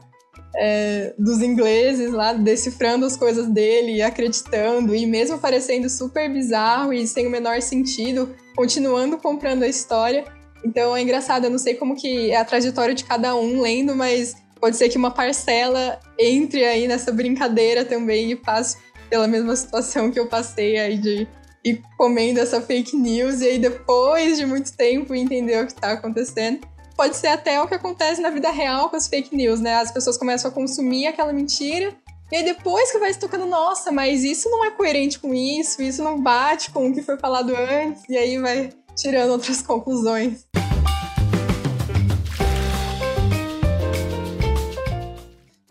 [0.57, 7.05] é, dos ingleses lá, decifrando as coisas dele, acreditando, e mesmo parecendo super bizarro e
[7.07, 10.25] sem o menor sentido, continuando comprando a história.
[10.65, 13.95] Então é engraçado, eu não sei como que é a trajetória de cada um lendo,
[13.95, 19.55] mas pode ser que uma parcela entre aí nessa brincadeira também e passe pela mesma
[19.55, 21.27] situação que eu passei aí de
[21.65, 25.93] ir comendo essa fake news e aí depois de muito tempo entender o que está
[25.93, 26.67] acontecendo.
[26.97, 29.75] Pode ser até o que acontece na vida real com as fake news, né?
[29.75, 31.95] As pessoas começam a consumir aquela mentira
[32.31, 35.81] e aí depois que vai se tocando, nossa, mas isso não é coerente com isso,
[35.81, 40.46] isso não bate com o que foi falado antes, e aí vai tirando outras conclusões.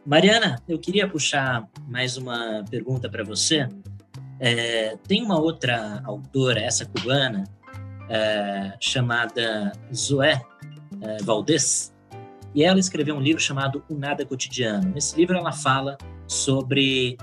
[0.05, 3.67] Mariana, eu queria puxar mais uma pergunta para você.
[4.39, 7.43] É, tem uma outra autora, essa cubana,
[8.07, 10.39] é, chamada Zoé
[11.01, 11.91] é, Valdez,
[12.53, 14.91] e ela escreveu um livro chamado O Nada Cotidiano.
[14.93, 15.97] Nesse livro ela fala
[16.27, 17.17] sobre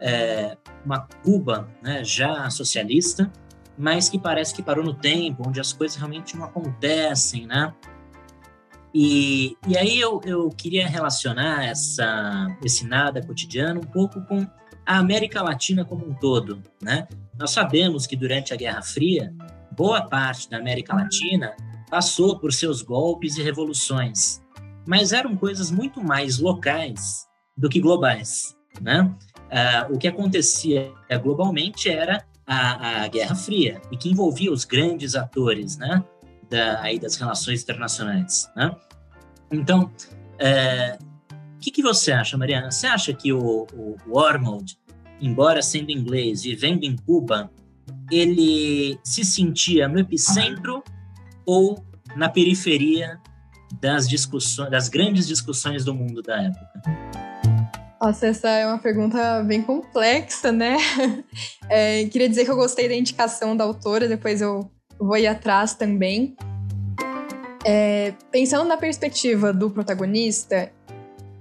[0.00, 0.56] é,
[0.86, 3.30] uma Cuba né, já socialista,
[3.76, 7.74] mas que parece que parou no tempo, onde as coisas realmente não acontecem, né?
[8.94, 14.46] E, e aí eu, eu queria relacionar essa, esse nada cotidiano um pouco com
[14.84, 17.08] a América Latina como um todo, né?
[17.38, 19.34] Nós sabemos que durante a Guerra Fria,
[19.70, 21.56] boa parte da América Latina
[21.88, 24.42] passou por seus golpes e revoluções,
[24.86, 27.26] mas eram coisas muito mais locais
[27.56, 29.14] do que globais, né?
[29.52, 35.14] Uh, o que acontecia globalmente era a, a, Guerra Fria e que envolvia os grandes
[35.14, 36.02] atores, né?
[36.52, 38.76] Da, aí das relações internacionais, né?
[39.50, 39.90] Então,
[40.38, 40.98] é,
[41.56, 42.70] o que, que você acha, Mariana?
[42.70, 44.78] Você acha que o, o, o Ormond,
[45.18, 47.50] embora sendo inglês, vivendo em Cuba,
[48.10, 50.84] ele se sentia no epicentro
[51.46, 51.82] ou
[52.14, 53.18] na periferia
[53.80, 56.82] das discussões, das grandes discussões do mundo da época?
[57.98, 60.76] Nossa, essa é uma pergunta bem complexa, né?
[61.70, 64.70] É, queria dizer que eu gostei da indicação da autora, depois eu
[65.04, 66.36] vou ir atrás também.
[67.64, 70.72] É, pensando na perspectiva do protagonista,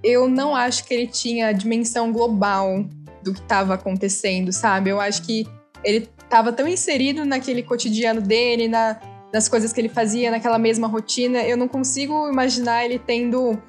[0.03, 2.85] eu não acho que ele tinha a dimensão global
[3.23, 4.89] do que estava acontecendo, sabe?
[4.89, 5.47] Eu acho que
[5.83, 8.99] ele estava tão inserido naquele cotidiano dele, na,
[9.33, 11.43] nas coisas que ele fazia, naquela mesma rotina.
[11.43, 13.61] Eu não consigo imaginar ele tendo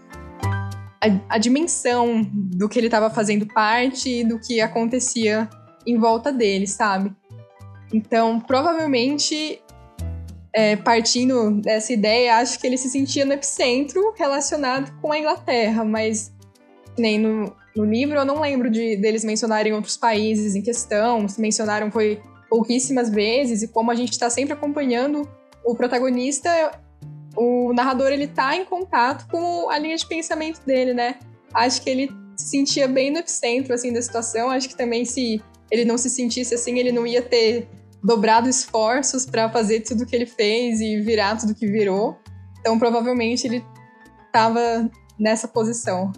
[1.00, 5.48] a, a dimensão do que ele estava fazendo parte e do que acontecia
[5.86, 7.14] em volta dele, sabe?
[7.92, 9.60] Então, provavelmente,
[10.54, 15.84] é, partindo dessa ideia, acho que ele se sentia no epicentro relacionado com a Inglaterra,
[15.84, 16.32] mas
[16.98, 21.40] nem no, no livro eu não lembro de deles mencionarem outros países em questão, se
[21.40, 25.26] mencionaram foi pouquíssimas vezes, e como a gente está sempre acompanhando
[25.64, 26.50] o protagonista,
[27.34, 31.16] o narrador ele tá em contato com a linha de pensamento dele, né?
[31.54, 34.50] Acho que ele se sentia bem no epicentro assim da situação.
[34.50, 37.68] Acho que também se ele não se sentisse assim, ele não ia ter
[38.02, 42.18] dobrado esforços para fazer tudo que ele fez e virar tudo que virou.
[42.60, 43.64] Então, provavelmente ele
[44.26, 46.12] estava nessa posição.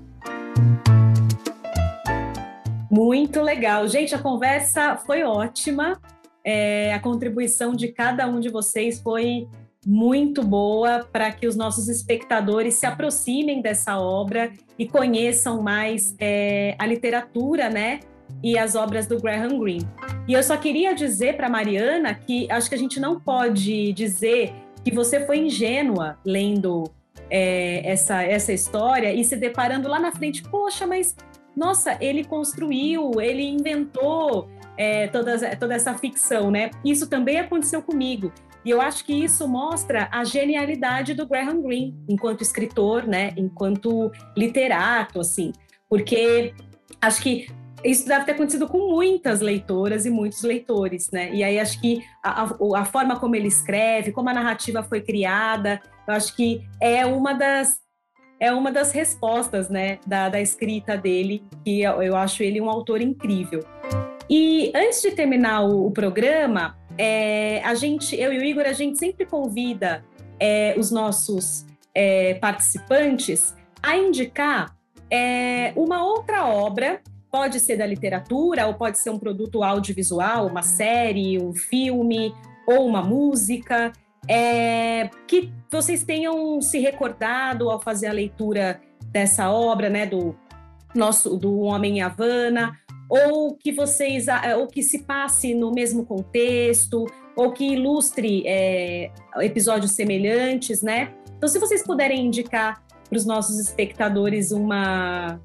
[2.91, 3.87] Muito legal.
[3.89, 6.01] Gente, a conversa foi ótima.
[6.45, 9.49] É, a contribuição de cada um de vocês foi
[9.87, 16.74] muito boa para que os nossos espectadores se aproximem dessa obra e conheçam mais é,
[16.78, 18.01] a literatura, né?
[18.43, 19.89] E as obras do Graham Greene.
[20.28, 24.53] E eu só queria dizer para Mariana que acho que a gente não pode dizer
[24.85, 26.85] que você foi ingênua lendo
[27.30, 31.16] é, essa, essa história e se deparando lá na frente, poxa, mas
[31.57, 36.70] nossa, ele construiu, ele inventou é, toda, toda essa ficção, né?
[36.85, 38.32] Isso também aconteceu comigo.
[38.64, 44.11] E eu acho que isso mostra a genialidade do Graham Greene enquanto escritor, né, enquanto
[44.37, 45.53] literato, assim,
[45.89, 46.55] porque
[47.01, 47.47] acho que
[47.85, 51.30] isso deve ter acontecido com muitas leitoras e muitos leitores, né?
[51.32, 52.45] E aí acho que a,
[52.76, 57.35] a, forma como ele escreve, como a narrativa foi criada, eu acho que é uma
[57.35, 57.82] das
[58.41, 62.68] é uma das respostas, né, da, da escrita dele, que eu, eu acho ele um
[62.68, 63.64] autor incrível.
[64.28, 68.72] E antes de terminar o, o programa, é, a gente, eu e o Igor, a
[68.72, 70.05] gente sempre convida
[70.39, 71.64] é, os nossos
[71.95, 74.76] é, participantes a indicar
[75.11, 77.01] é, uma outra obra,
[77.35, 82.32] pode ser da literatura, ou pode ser um produto audiovisual, uma série, um filme,
[82.64, 83.91] ou uma música,
[84.28, 90.37] é, que vocês tenham se recordado ao fazer a leitura dessa obra, né, do
[90.95, 92.78] nosso do Homem em Havana,
[93.11, 94.26] ou que vocês
[94.57, 97.05] ou que se passe no mesmo contexto
[97.35, 99.11] ou que ilustre é,
[99.41, 101.12] episódios semelhantes, né?
[101.37, 105.41] Então, se vocês puderem indicar para os nossos espectadores uma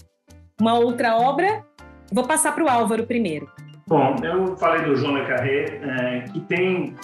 [0.61, 1.65] uma outra obra,
[2.11, 3.47] vou passar para o Álvaro primeiro.
[3.87, 6.95] Bom, eu falei do João Le Carré, é, que tem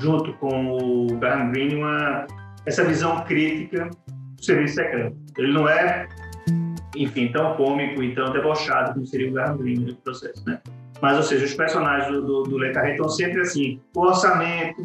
[0.00, 2.26] junto com o Graham Greene uma
[2.66, 3.88] essa visão crítica
[4.36, 5.16] do serviço secreto.
[5.38, 6.08] Ele não é
[6.96, 10.60] enfim, tão cômico e tão debochado como seria o Graham Greene no processo, né?
[11.00, 14.82] Mas, ou seja, os personagens do, do, do Le Carré estão sempre assim, o orçamento,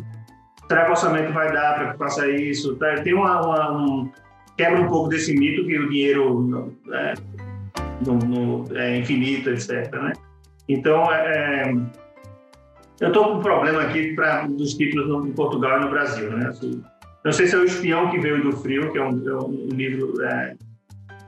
[0.68, 2.76] será que o orçamento vai dar para que faça isso?
[2.78, 4.12] Tá, tem uma, uma um,
[4.58, 7.14] quebra um pouco desse mito que o dinheiro é,
[8.06, 10.14] no, no, é infinito, etc, né?
[10.68, 11.74] Então, é, é
[13.00, 16.32] eu estou com um problema aqui pra, dos títulos no, em Portugal e no Brasil,
[16.32, 16.48] né?
[16.48, 16.84] Assim,
[17.24, 19.68] não sei se é o Espião que veio do Frio, que é um, é um
[19.70, 20.56] livro é,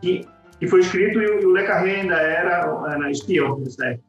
[0.02, 0.26] que
[0.60, 4.04] que foi escrito e o Le Carré ainda era, era espião certo?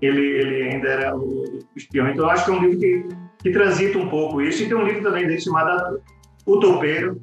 [0.00, 2.08] Ele, ele ainda era o espião.
[2.08, 3.08] Então, acho que é um livro que,
[3.42, 4.62] que transita um pouco isso.
[4.62, 6.00] E tem um livro também dele chamado
[6.46, 7.20] O Topeiro,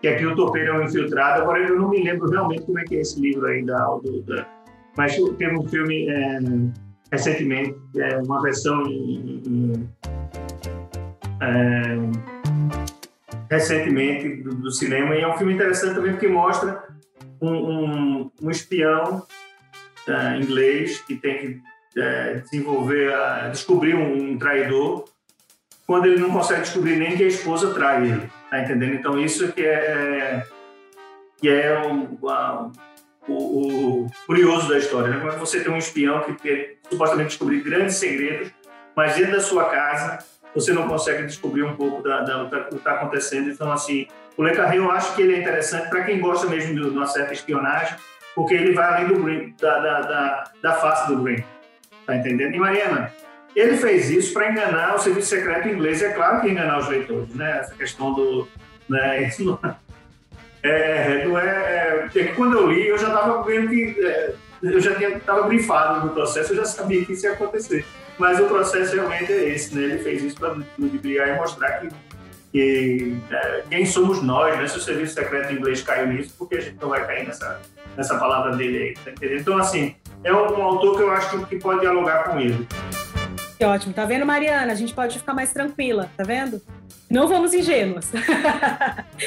[0.00, 1.42] que aqui o Topeiro é um infiltrado.
[1.42, 3.78] Agora, eu não me lembro realmente como é que é esse livro aí da,
[4.26, 4.46] da
[4.96, 6.38] mas teve um filme é,
[7.12, 9.88] recentemente, é, uma versão em, em,
[11.40, 11.96] é,
[13.50, 16.84] recentemente do, do, cinema e é um filme interessante também porque mostra
[17.40, 19.26] um, um, um espião
[20.08, 21.46] uh, inglês que tem que
[21.98, 25.04] uh, desenvolver, uh, descobrir um, um, traidor,
[25.86, 28.94] quando ele não consegue descobrir nem que a esposa trai ele, tá entendendo?
[28.94, 30.44] Então isso que é
[31.40, 32.18] que é um,
[33.26, 35.18] o, o, curioso da história, né?
[35.18, 38.52] Como é que você tem um espião que quer supostamente descobrir grandes segredos,
[38.94, 40.18] mas dentro da sua casa
[40.54, 43.50] você não consegue descobrir um pouco da, da, do que está acontecendo.
[43.50, 46.74] Então, assim, o Le Carré eu acho que ele é interessante para quem gosta mesmo
[46.74, 47.96] de uma certa espionagem,
[48.34, 51.44] porque ele vai além do Green, da, da, da, da face do Green.
[52.06, 52.54] Tá entendendo?
[52.54, 53.12] E Mariana,
[53.54, 56.02] ele fez isso para enganar o serviço secreto inglês.
[56.02, 57.58] É claro que enganar os leitores, né?
[57.58, 58.48] Essa questão do.
[58.88, 59.24] Né?
[59.28, 59.58] Isso não,
[60.62, 63.96] é, não é, é, é que quando eu li, eu já estava vendo que.
[64.04, 67.82] É, eu já estava brifado no processo, eu já sabia que isso ia acontecer.
[68.18, 69.84] Mas o processo realmente é esse, né?
[69.84, 71.88] Ele fez isso para ludibriar e mostrar que,
[72.52, 74.66] que é, quem somos nós, né?
[74.68, 77.58] Se o serviço secreto inglês caiu nisso, porque a gente não vai cair nessa,
[77.96, 79.40] nessa palavra dele aí, tá entendendo?
[79.40, 82.68] Então, assim, é um, um autor que eu acho que pode dialogar com ele.
[83.60, 83.92] Que ótimo.
[83.92, 84.72] Tá vendo, Mariana?
[84.72, 86.62] A gente pode ficar mais tranquila, tá vendo?
[87.10, 88.06] Não vamos ingênuos.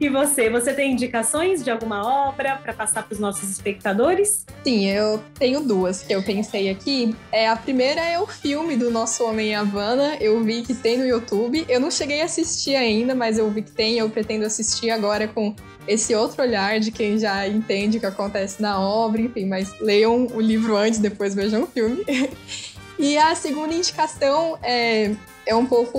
[0.00, 4.46] e você, você tem indicações de alguma obra para passar para os nossos espectadores?
[4.64, 7.14] Sim, eu tenho duas que eu pensei aqui.
[7.30, 10.16] É a primeira é o filme do nosso homem Havana.
[10.18, 11.66] Eu vi que tem no YouTube.
[11.68, 13.98] Eu não cheguei a assistir ainda, mas eu vi que tem.
[13.98, 15.54] Eu pretendo assistir agora com
[15.86, 19.44] esse outro olhar de quem já entende o que acontece na obra, enfim.
[19.44, 22.02] Mas leiam o livro antes, depois vejam o filme.
[22.98, 25.14] e a segunda indicação é,
[25.46, 25.98] é um pouco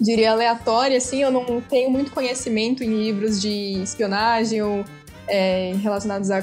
[0.00, 4.84] diria, aleatória, assim, eu não tenho muito conhecimento em livros de espionagem ou
[5.28, 6.42] é, relacionados a,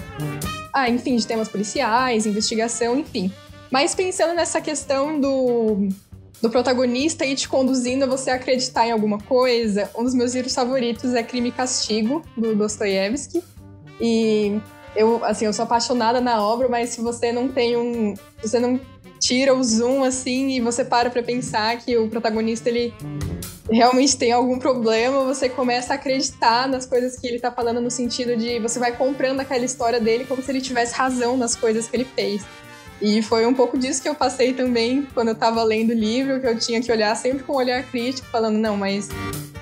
[0.74, 3.32] ah, enfim, de temas policiais, investigação, enfim.
[3.72, 5.90] Mas pensando nessa questão do,
[6.42, 10.54] do protagonista e te conduzindo a você acreditar em alguma coisa, um dos meus livros
[10.54, 13.44] favoritos é Crime e Castigo, do Dostoiévski.
[14.00, 14.62] E
[14.96, 18.14] eu, assim, eu sou apaixonada na obra, mas se você não tem um...
[18.42, 18.80] você não
[19.20, 22.94] tira o zoom, assim, e você para pra pensar que o protagonista, ele
[23.70, 27.92] realmente tem algum problema, você começa a acreditar nas coisas que ele tá falando no
[27.92, 31.88] sentido de você vai comprando aquela história dele como se ele tivesse razão nas coisas
[31.88, 32.44] que ele fez.
[33.02, 36.40] E foi um pouco disso que eu passei também quando eu tava lendo o livro,
[36.40, 39.10] que eu tinha que olhar sempre com um olhar crítico, falando, não, mas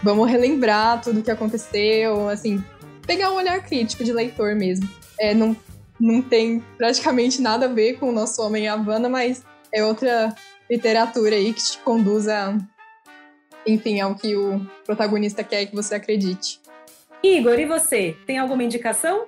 [0.02, 2.64] vamos relembrar tudo o que aconteceu, assim,
[3.06, 4.88] pegar um olhar crítico de leitor mesmo.
[5.20, 5.56] É, não,
[6.00, 10.34] não tem praticamente nada a ver com o nosso Homem Havana, mas é outra
[10.70, 12.58] literatura aí que te conduz a
[13.66, 16.60] enfim, é o que o protagonista quer que você acredite.
[17.24, 18.16] Igor, e você?
[18.26, 19.26] Tem alguma indicação?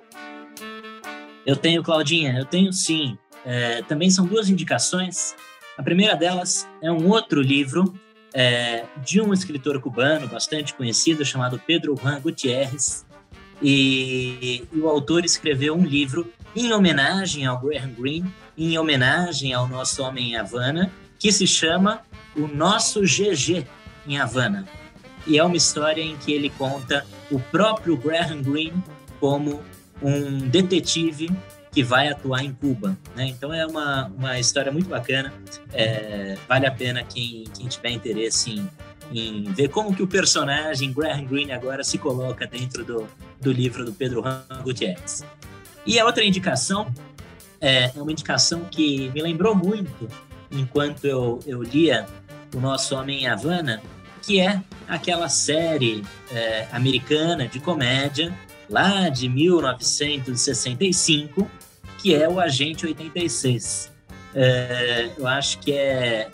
[1.44, 3.18] Eu tenho, Claudinha, eu tenho sim.
[3.44, 5.34] É, também são duas indicações.
[5.76, 7.98] A primeira delas é um outro livro
[8.32, 13.04] é, de um escritor cubano bastante conhecido chamado Pedro Juan Gutierrez.
[13.62, 19.68] E, e, o autor escreveu um livro em homenagem ao Graham Greene, em homenagem ao
[19.68, 22.00] nosso homem em Havana, que se chama
[22.36, 23.66] O Nosso GG,
[24.06, 24.66] em Havana.
[25.26, 28.82] E é uma história em que ele conta o próprio Graham Greene
[29.20, 29.62] como
[30.00, 31.28] um detetive
[31.70, 32.96] que vai atuar em Cuba.
[33.14, 33.26] Né?
[33.26, 35.32] Então é uma, uma história muito bacana.
[35.72, 38.68] É, vale a pena quem, quem tiver interesse em,
[39.12, 43.06] em ver como que o personagem Graham Greene agora se coloca dentro do,
[43.40, 44.22] do livro do Pedro
[44.62, 45.24] Gutierrez.
[45.86, 46.92] E a outra indicação
[47.60, 50.08] é, é uma indicação que me lembrou muito
[50.50, 52.06] enquanto eu, eu lia
[52.54, 53.82] O Nosso Homem em Havana,
[54.22, 58.34] que é aquela série é, americana de comédia
[58.68, 61.50] lá de 1965,
[61.98, 63.92] que é o Agente 86.
[64.34, 66.28] É, eu acho que é.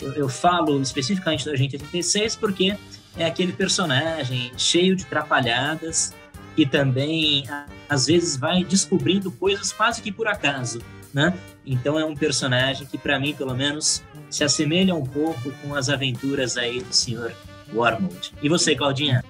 [0.00, 2.76] Eu, eu, falo especificamente do Agente 86 porque
[3.18, 6.14] é aquele personagem cheio de trapalhadas
[6.54, 7.44] que também
[7.88, 10.80] às vezes vai descobrindo coisas quase que por acaso,
[11.12, 11.34] né?
[11.64, 15.88] Então é um personagem que para mim, pelo menos, se assemelha um pouco com as
[15.88, 17.34] aventuras aí do senhor
[17.72, 18.32] Wormwood.
[18.42, 19.24] E você, Claudinha?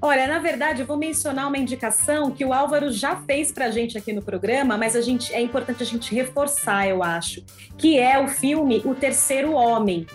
[0.00, 3.70] Olha, na verdade, eu vou mencionar uma indicação que o Álvaro já fez para a
[3.70, 7.42] gente aqui no programa, mas a gente é importante a gente reforçar, eu acho,
[7.76, 10.06] que é o filme O Terceiro Homem.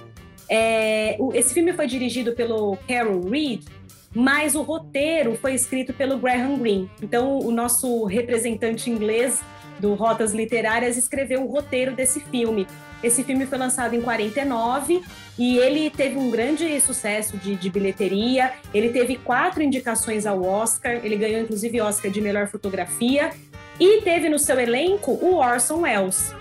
[0.49, 3.65] É, o, esse filme foi dirigido pelo Carol Reed,
[4.13, 6.89] mas o roteiro foi escrito pelo Graham Greene.
[7.01, 9.41] Então, o nosso representante inglês
[9.79, 12.67] do Rotas Literárias escreveu o roteiro desse filme.
[13.03, 15.03] Esse filme foi lançado em 49
[15.37, 18.53] e ele teve um grande sucesso de, de, bilheteria.
[18.73, 21.01] Ele teve quatro indicações ao Oscar.
[21.03, 23.31] Ele ganhou inclusive Oscar de melhor fotografia
[23.79, 26.33] e teve no seu elenco o Orson Welles,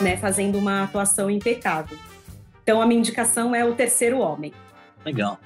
[0.00, 1.96] né, fazendo uma atuação impecável.
[2.62, 4.52] Então a minha indicação é o Terceiro Homem.
[5.04, 5.38] Legal.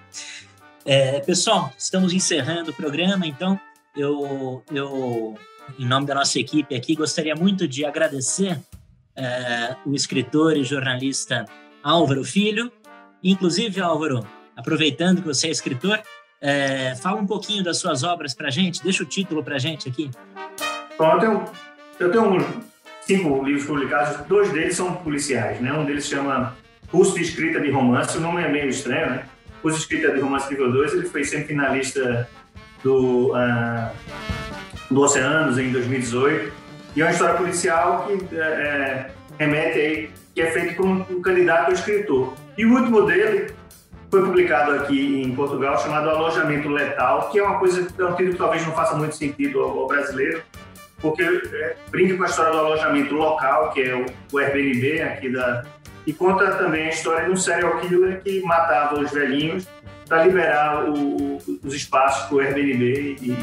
[0.88, 3.58] É, pessoal, estamos encerrando o programa, então
[3.96, 5.34] eu, eu
[5.76, 8.56] em nome da nossa equipe aqui, gostaria muito de agradecer
[9.16, 11.44] é, o escritor e jornalista
[11.82, 12.70] Álvaro Filho.
[13.20, 14.24] Inclusive, Álvaro,
[14.56, 16.00] aproveitando que você é escritor,
[16.40, 20.08] é, fala um pouquinho das suas obras para gente, deixa o título para gente aqui.
[20.96, 21.44] Bom, eu tenho,
[21.98, 22.62] eu tenho
[23.00, 25.72] cinco livros publicados, dois deles são policiais, né?
[25.72, 26.56] Um deles chama
[26.92, 29.26] Curso de Escrita de Romance, o nome é meio estranho, né?
[29.64, 32.28] De Escrita de Romance nível 2, ele foi sempre finalista
[32.82, 33.90] do, uh,
[34.90, 36.52] do Oceanos em 2018,
[36.94, 41.70] e é uma história policial que é, remete aí, que é feito por um, candidato
[41.70, 42.34] a escritor.
[42.56, 43.52] E o último dele
[44.10, 48.32] foi publicado aqui em Portugal, chamado Alojamento Letal, que é uma coisa, é um título
[48.32, 50.42] que talvez não faça muito sentido ao, ao brasileiro,
[51.00, 55.28] porque é, brinca com a história do alojamento local, que é o, o Airbnb aqui
[55.30, 55.64] da.
[56.06, 59.66] E conta também a história de um serial killer que matava os velhinhos
[60.08, 63.16] para liberar o, os espaços para o Airbnb.
[63.20, 63.36] E,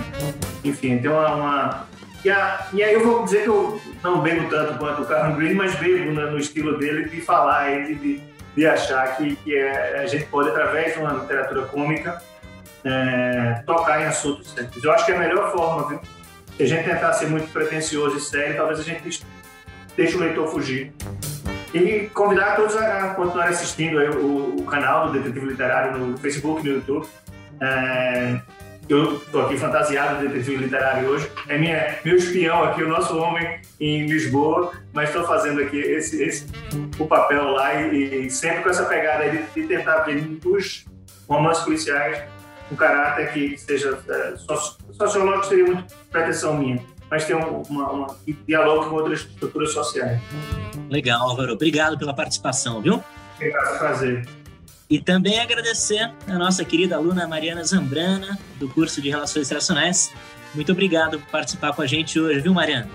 [0.63, 1.35] enfim, tem uma.
[1.35, 1.87] uma...
[2.23, 5.35] E, a, e, aí eu vou dizer que eu não bebo tanto quanto o Carl
[5.35, 8.21] Green, mas bebo no, no estilo dele de falar, de, de,
[8.55, 12.21] de achar que, que é, a gente pode, através de uma literatura cômica,
[12.85, 14.81] é, tocar em assuntos sérios.
[14.81, 15.99] Eu acho que é a melhor forma, viu?
[16.55, 19.21] Se a gente tentar ser muito pretencioso e sério, talvez a gente
[19.97, 20.93] deixe o leitor fugir.
[21.73, 26.75] E convidar todos a continuar assistindo o, o, canal do Detetive Literário no Facebook, no
[26.75, 27.07] YouTube.
[27.59, 28.39] É,
[28.87, 31.31] eu estou aqui fantasiado de detetive literário hoje.
[31.47, 36.21] É minha, meu espião aqui, o nosso homem em Lisboa, mas estou fazendo aqui esse,
[36.21, 36.45] esse,
[36.99, 40.85] o papel lá e, e sempre com essa pegada de, de tentar ver os
[41.27, 42.21] romances policiais
[42.71, 44.33] um caráter que seja é,
[44.91, 50.19] sociológico seria muito pretensão minha, mas tem uma, uma diálogo com outras estruturas sociais.
[50.89, 51.53] Legal, Álvaro.
[51.53, 53.03] Obrigado pela participação, viu?
[53.35, 54.27] Obrigado, prazer.
[54.89, 60.11] E também agradecer a nossa querida aluna Mariana Zambrana, do curso de Relações Internacionais.
[60.55, 62.89] Muito obrigado por participar com a gente hoje, viu, Mariana?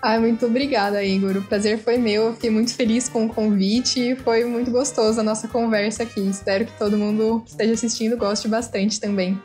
[0.00, 1.38] Ai, muito obrigada, Igor.
[1.38, 2.26] O prazer foi meu.
[2.26, 6.20] Eu fiquei muito feliz com o convite e foi muito gostoso a nossa conversa aqui.
[6.20, 9.42] Espero que todo mundo que esteja assistindo goste bastante também.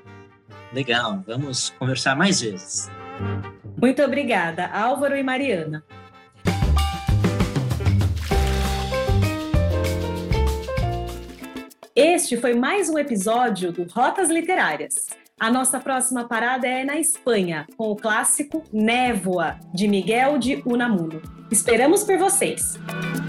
[0.71, 2.87] Legal, vamos conversar mais vezes.
[3.81, 5.83] Muito obrigada, Álvaro e Mariana.
[11.95, 15.07] Este foi mais um episódio do Rotas Literárias.
[15.39, 21.21] A nossa próxima parada é na Espanha, com o clássico Névoa, de Miguel de Unamuno.
[21.51, 22.79] Esperamos por vocês.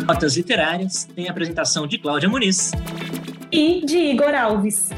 [0.07, 2.71] Notas Literárias tem apresentação de Cláudia Muniz
[3.53, 4.89] e de Igor Alves.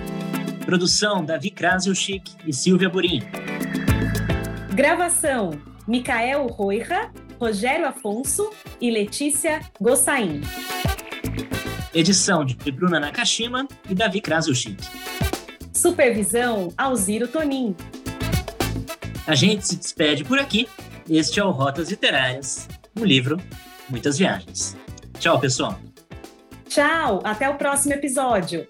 [0.64, 3.22] Produção Davi Krasilchik e Silvia Burim.
[4.79, 5.51] Gravação
[5.89, 7.11] Micael Roira,
[7.41, 8.49] Rogério Afonso
[8.81, 10.41] e Letícia Gossain.
[11.93, 14.81] Edição de Bruna Nakashima e Davi Krasilchik.
[15.72, 17.74] Supervisão Alziro Tonin.
[19.26, 20.68] A gente se despede por aqui.
[21.11, 23.37] Este é o Rotas Literárias, um livro,
[23.91, 24.76] muitas viagens.
[25.18, 25.76] Tchau, pessoal.
[26.68, 28.64] Tchau, até o próximo episódio.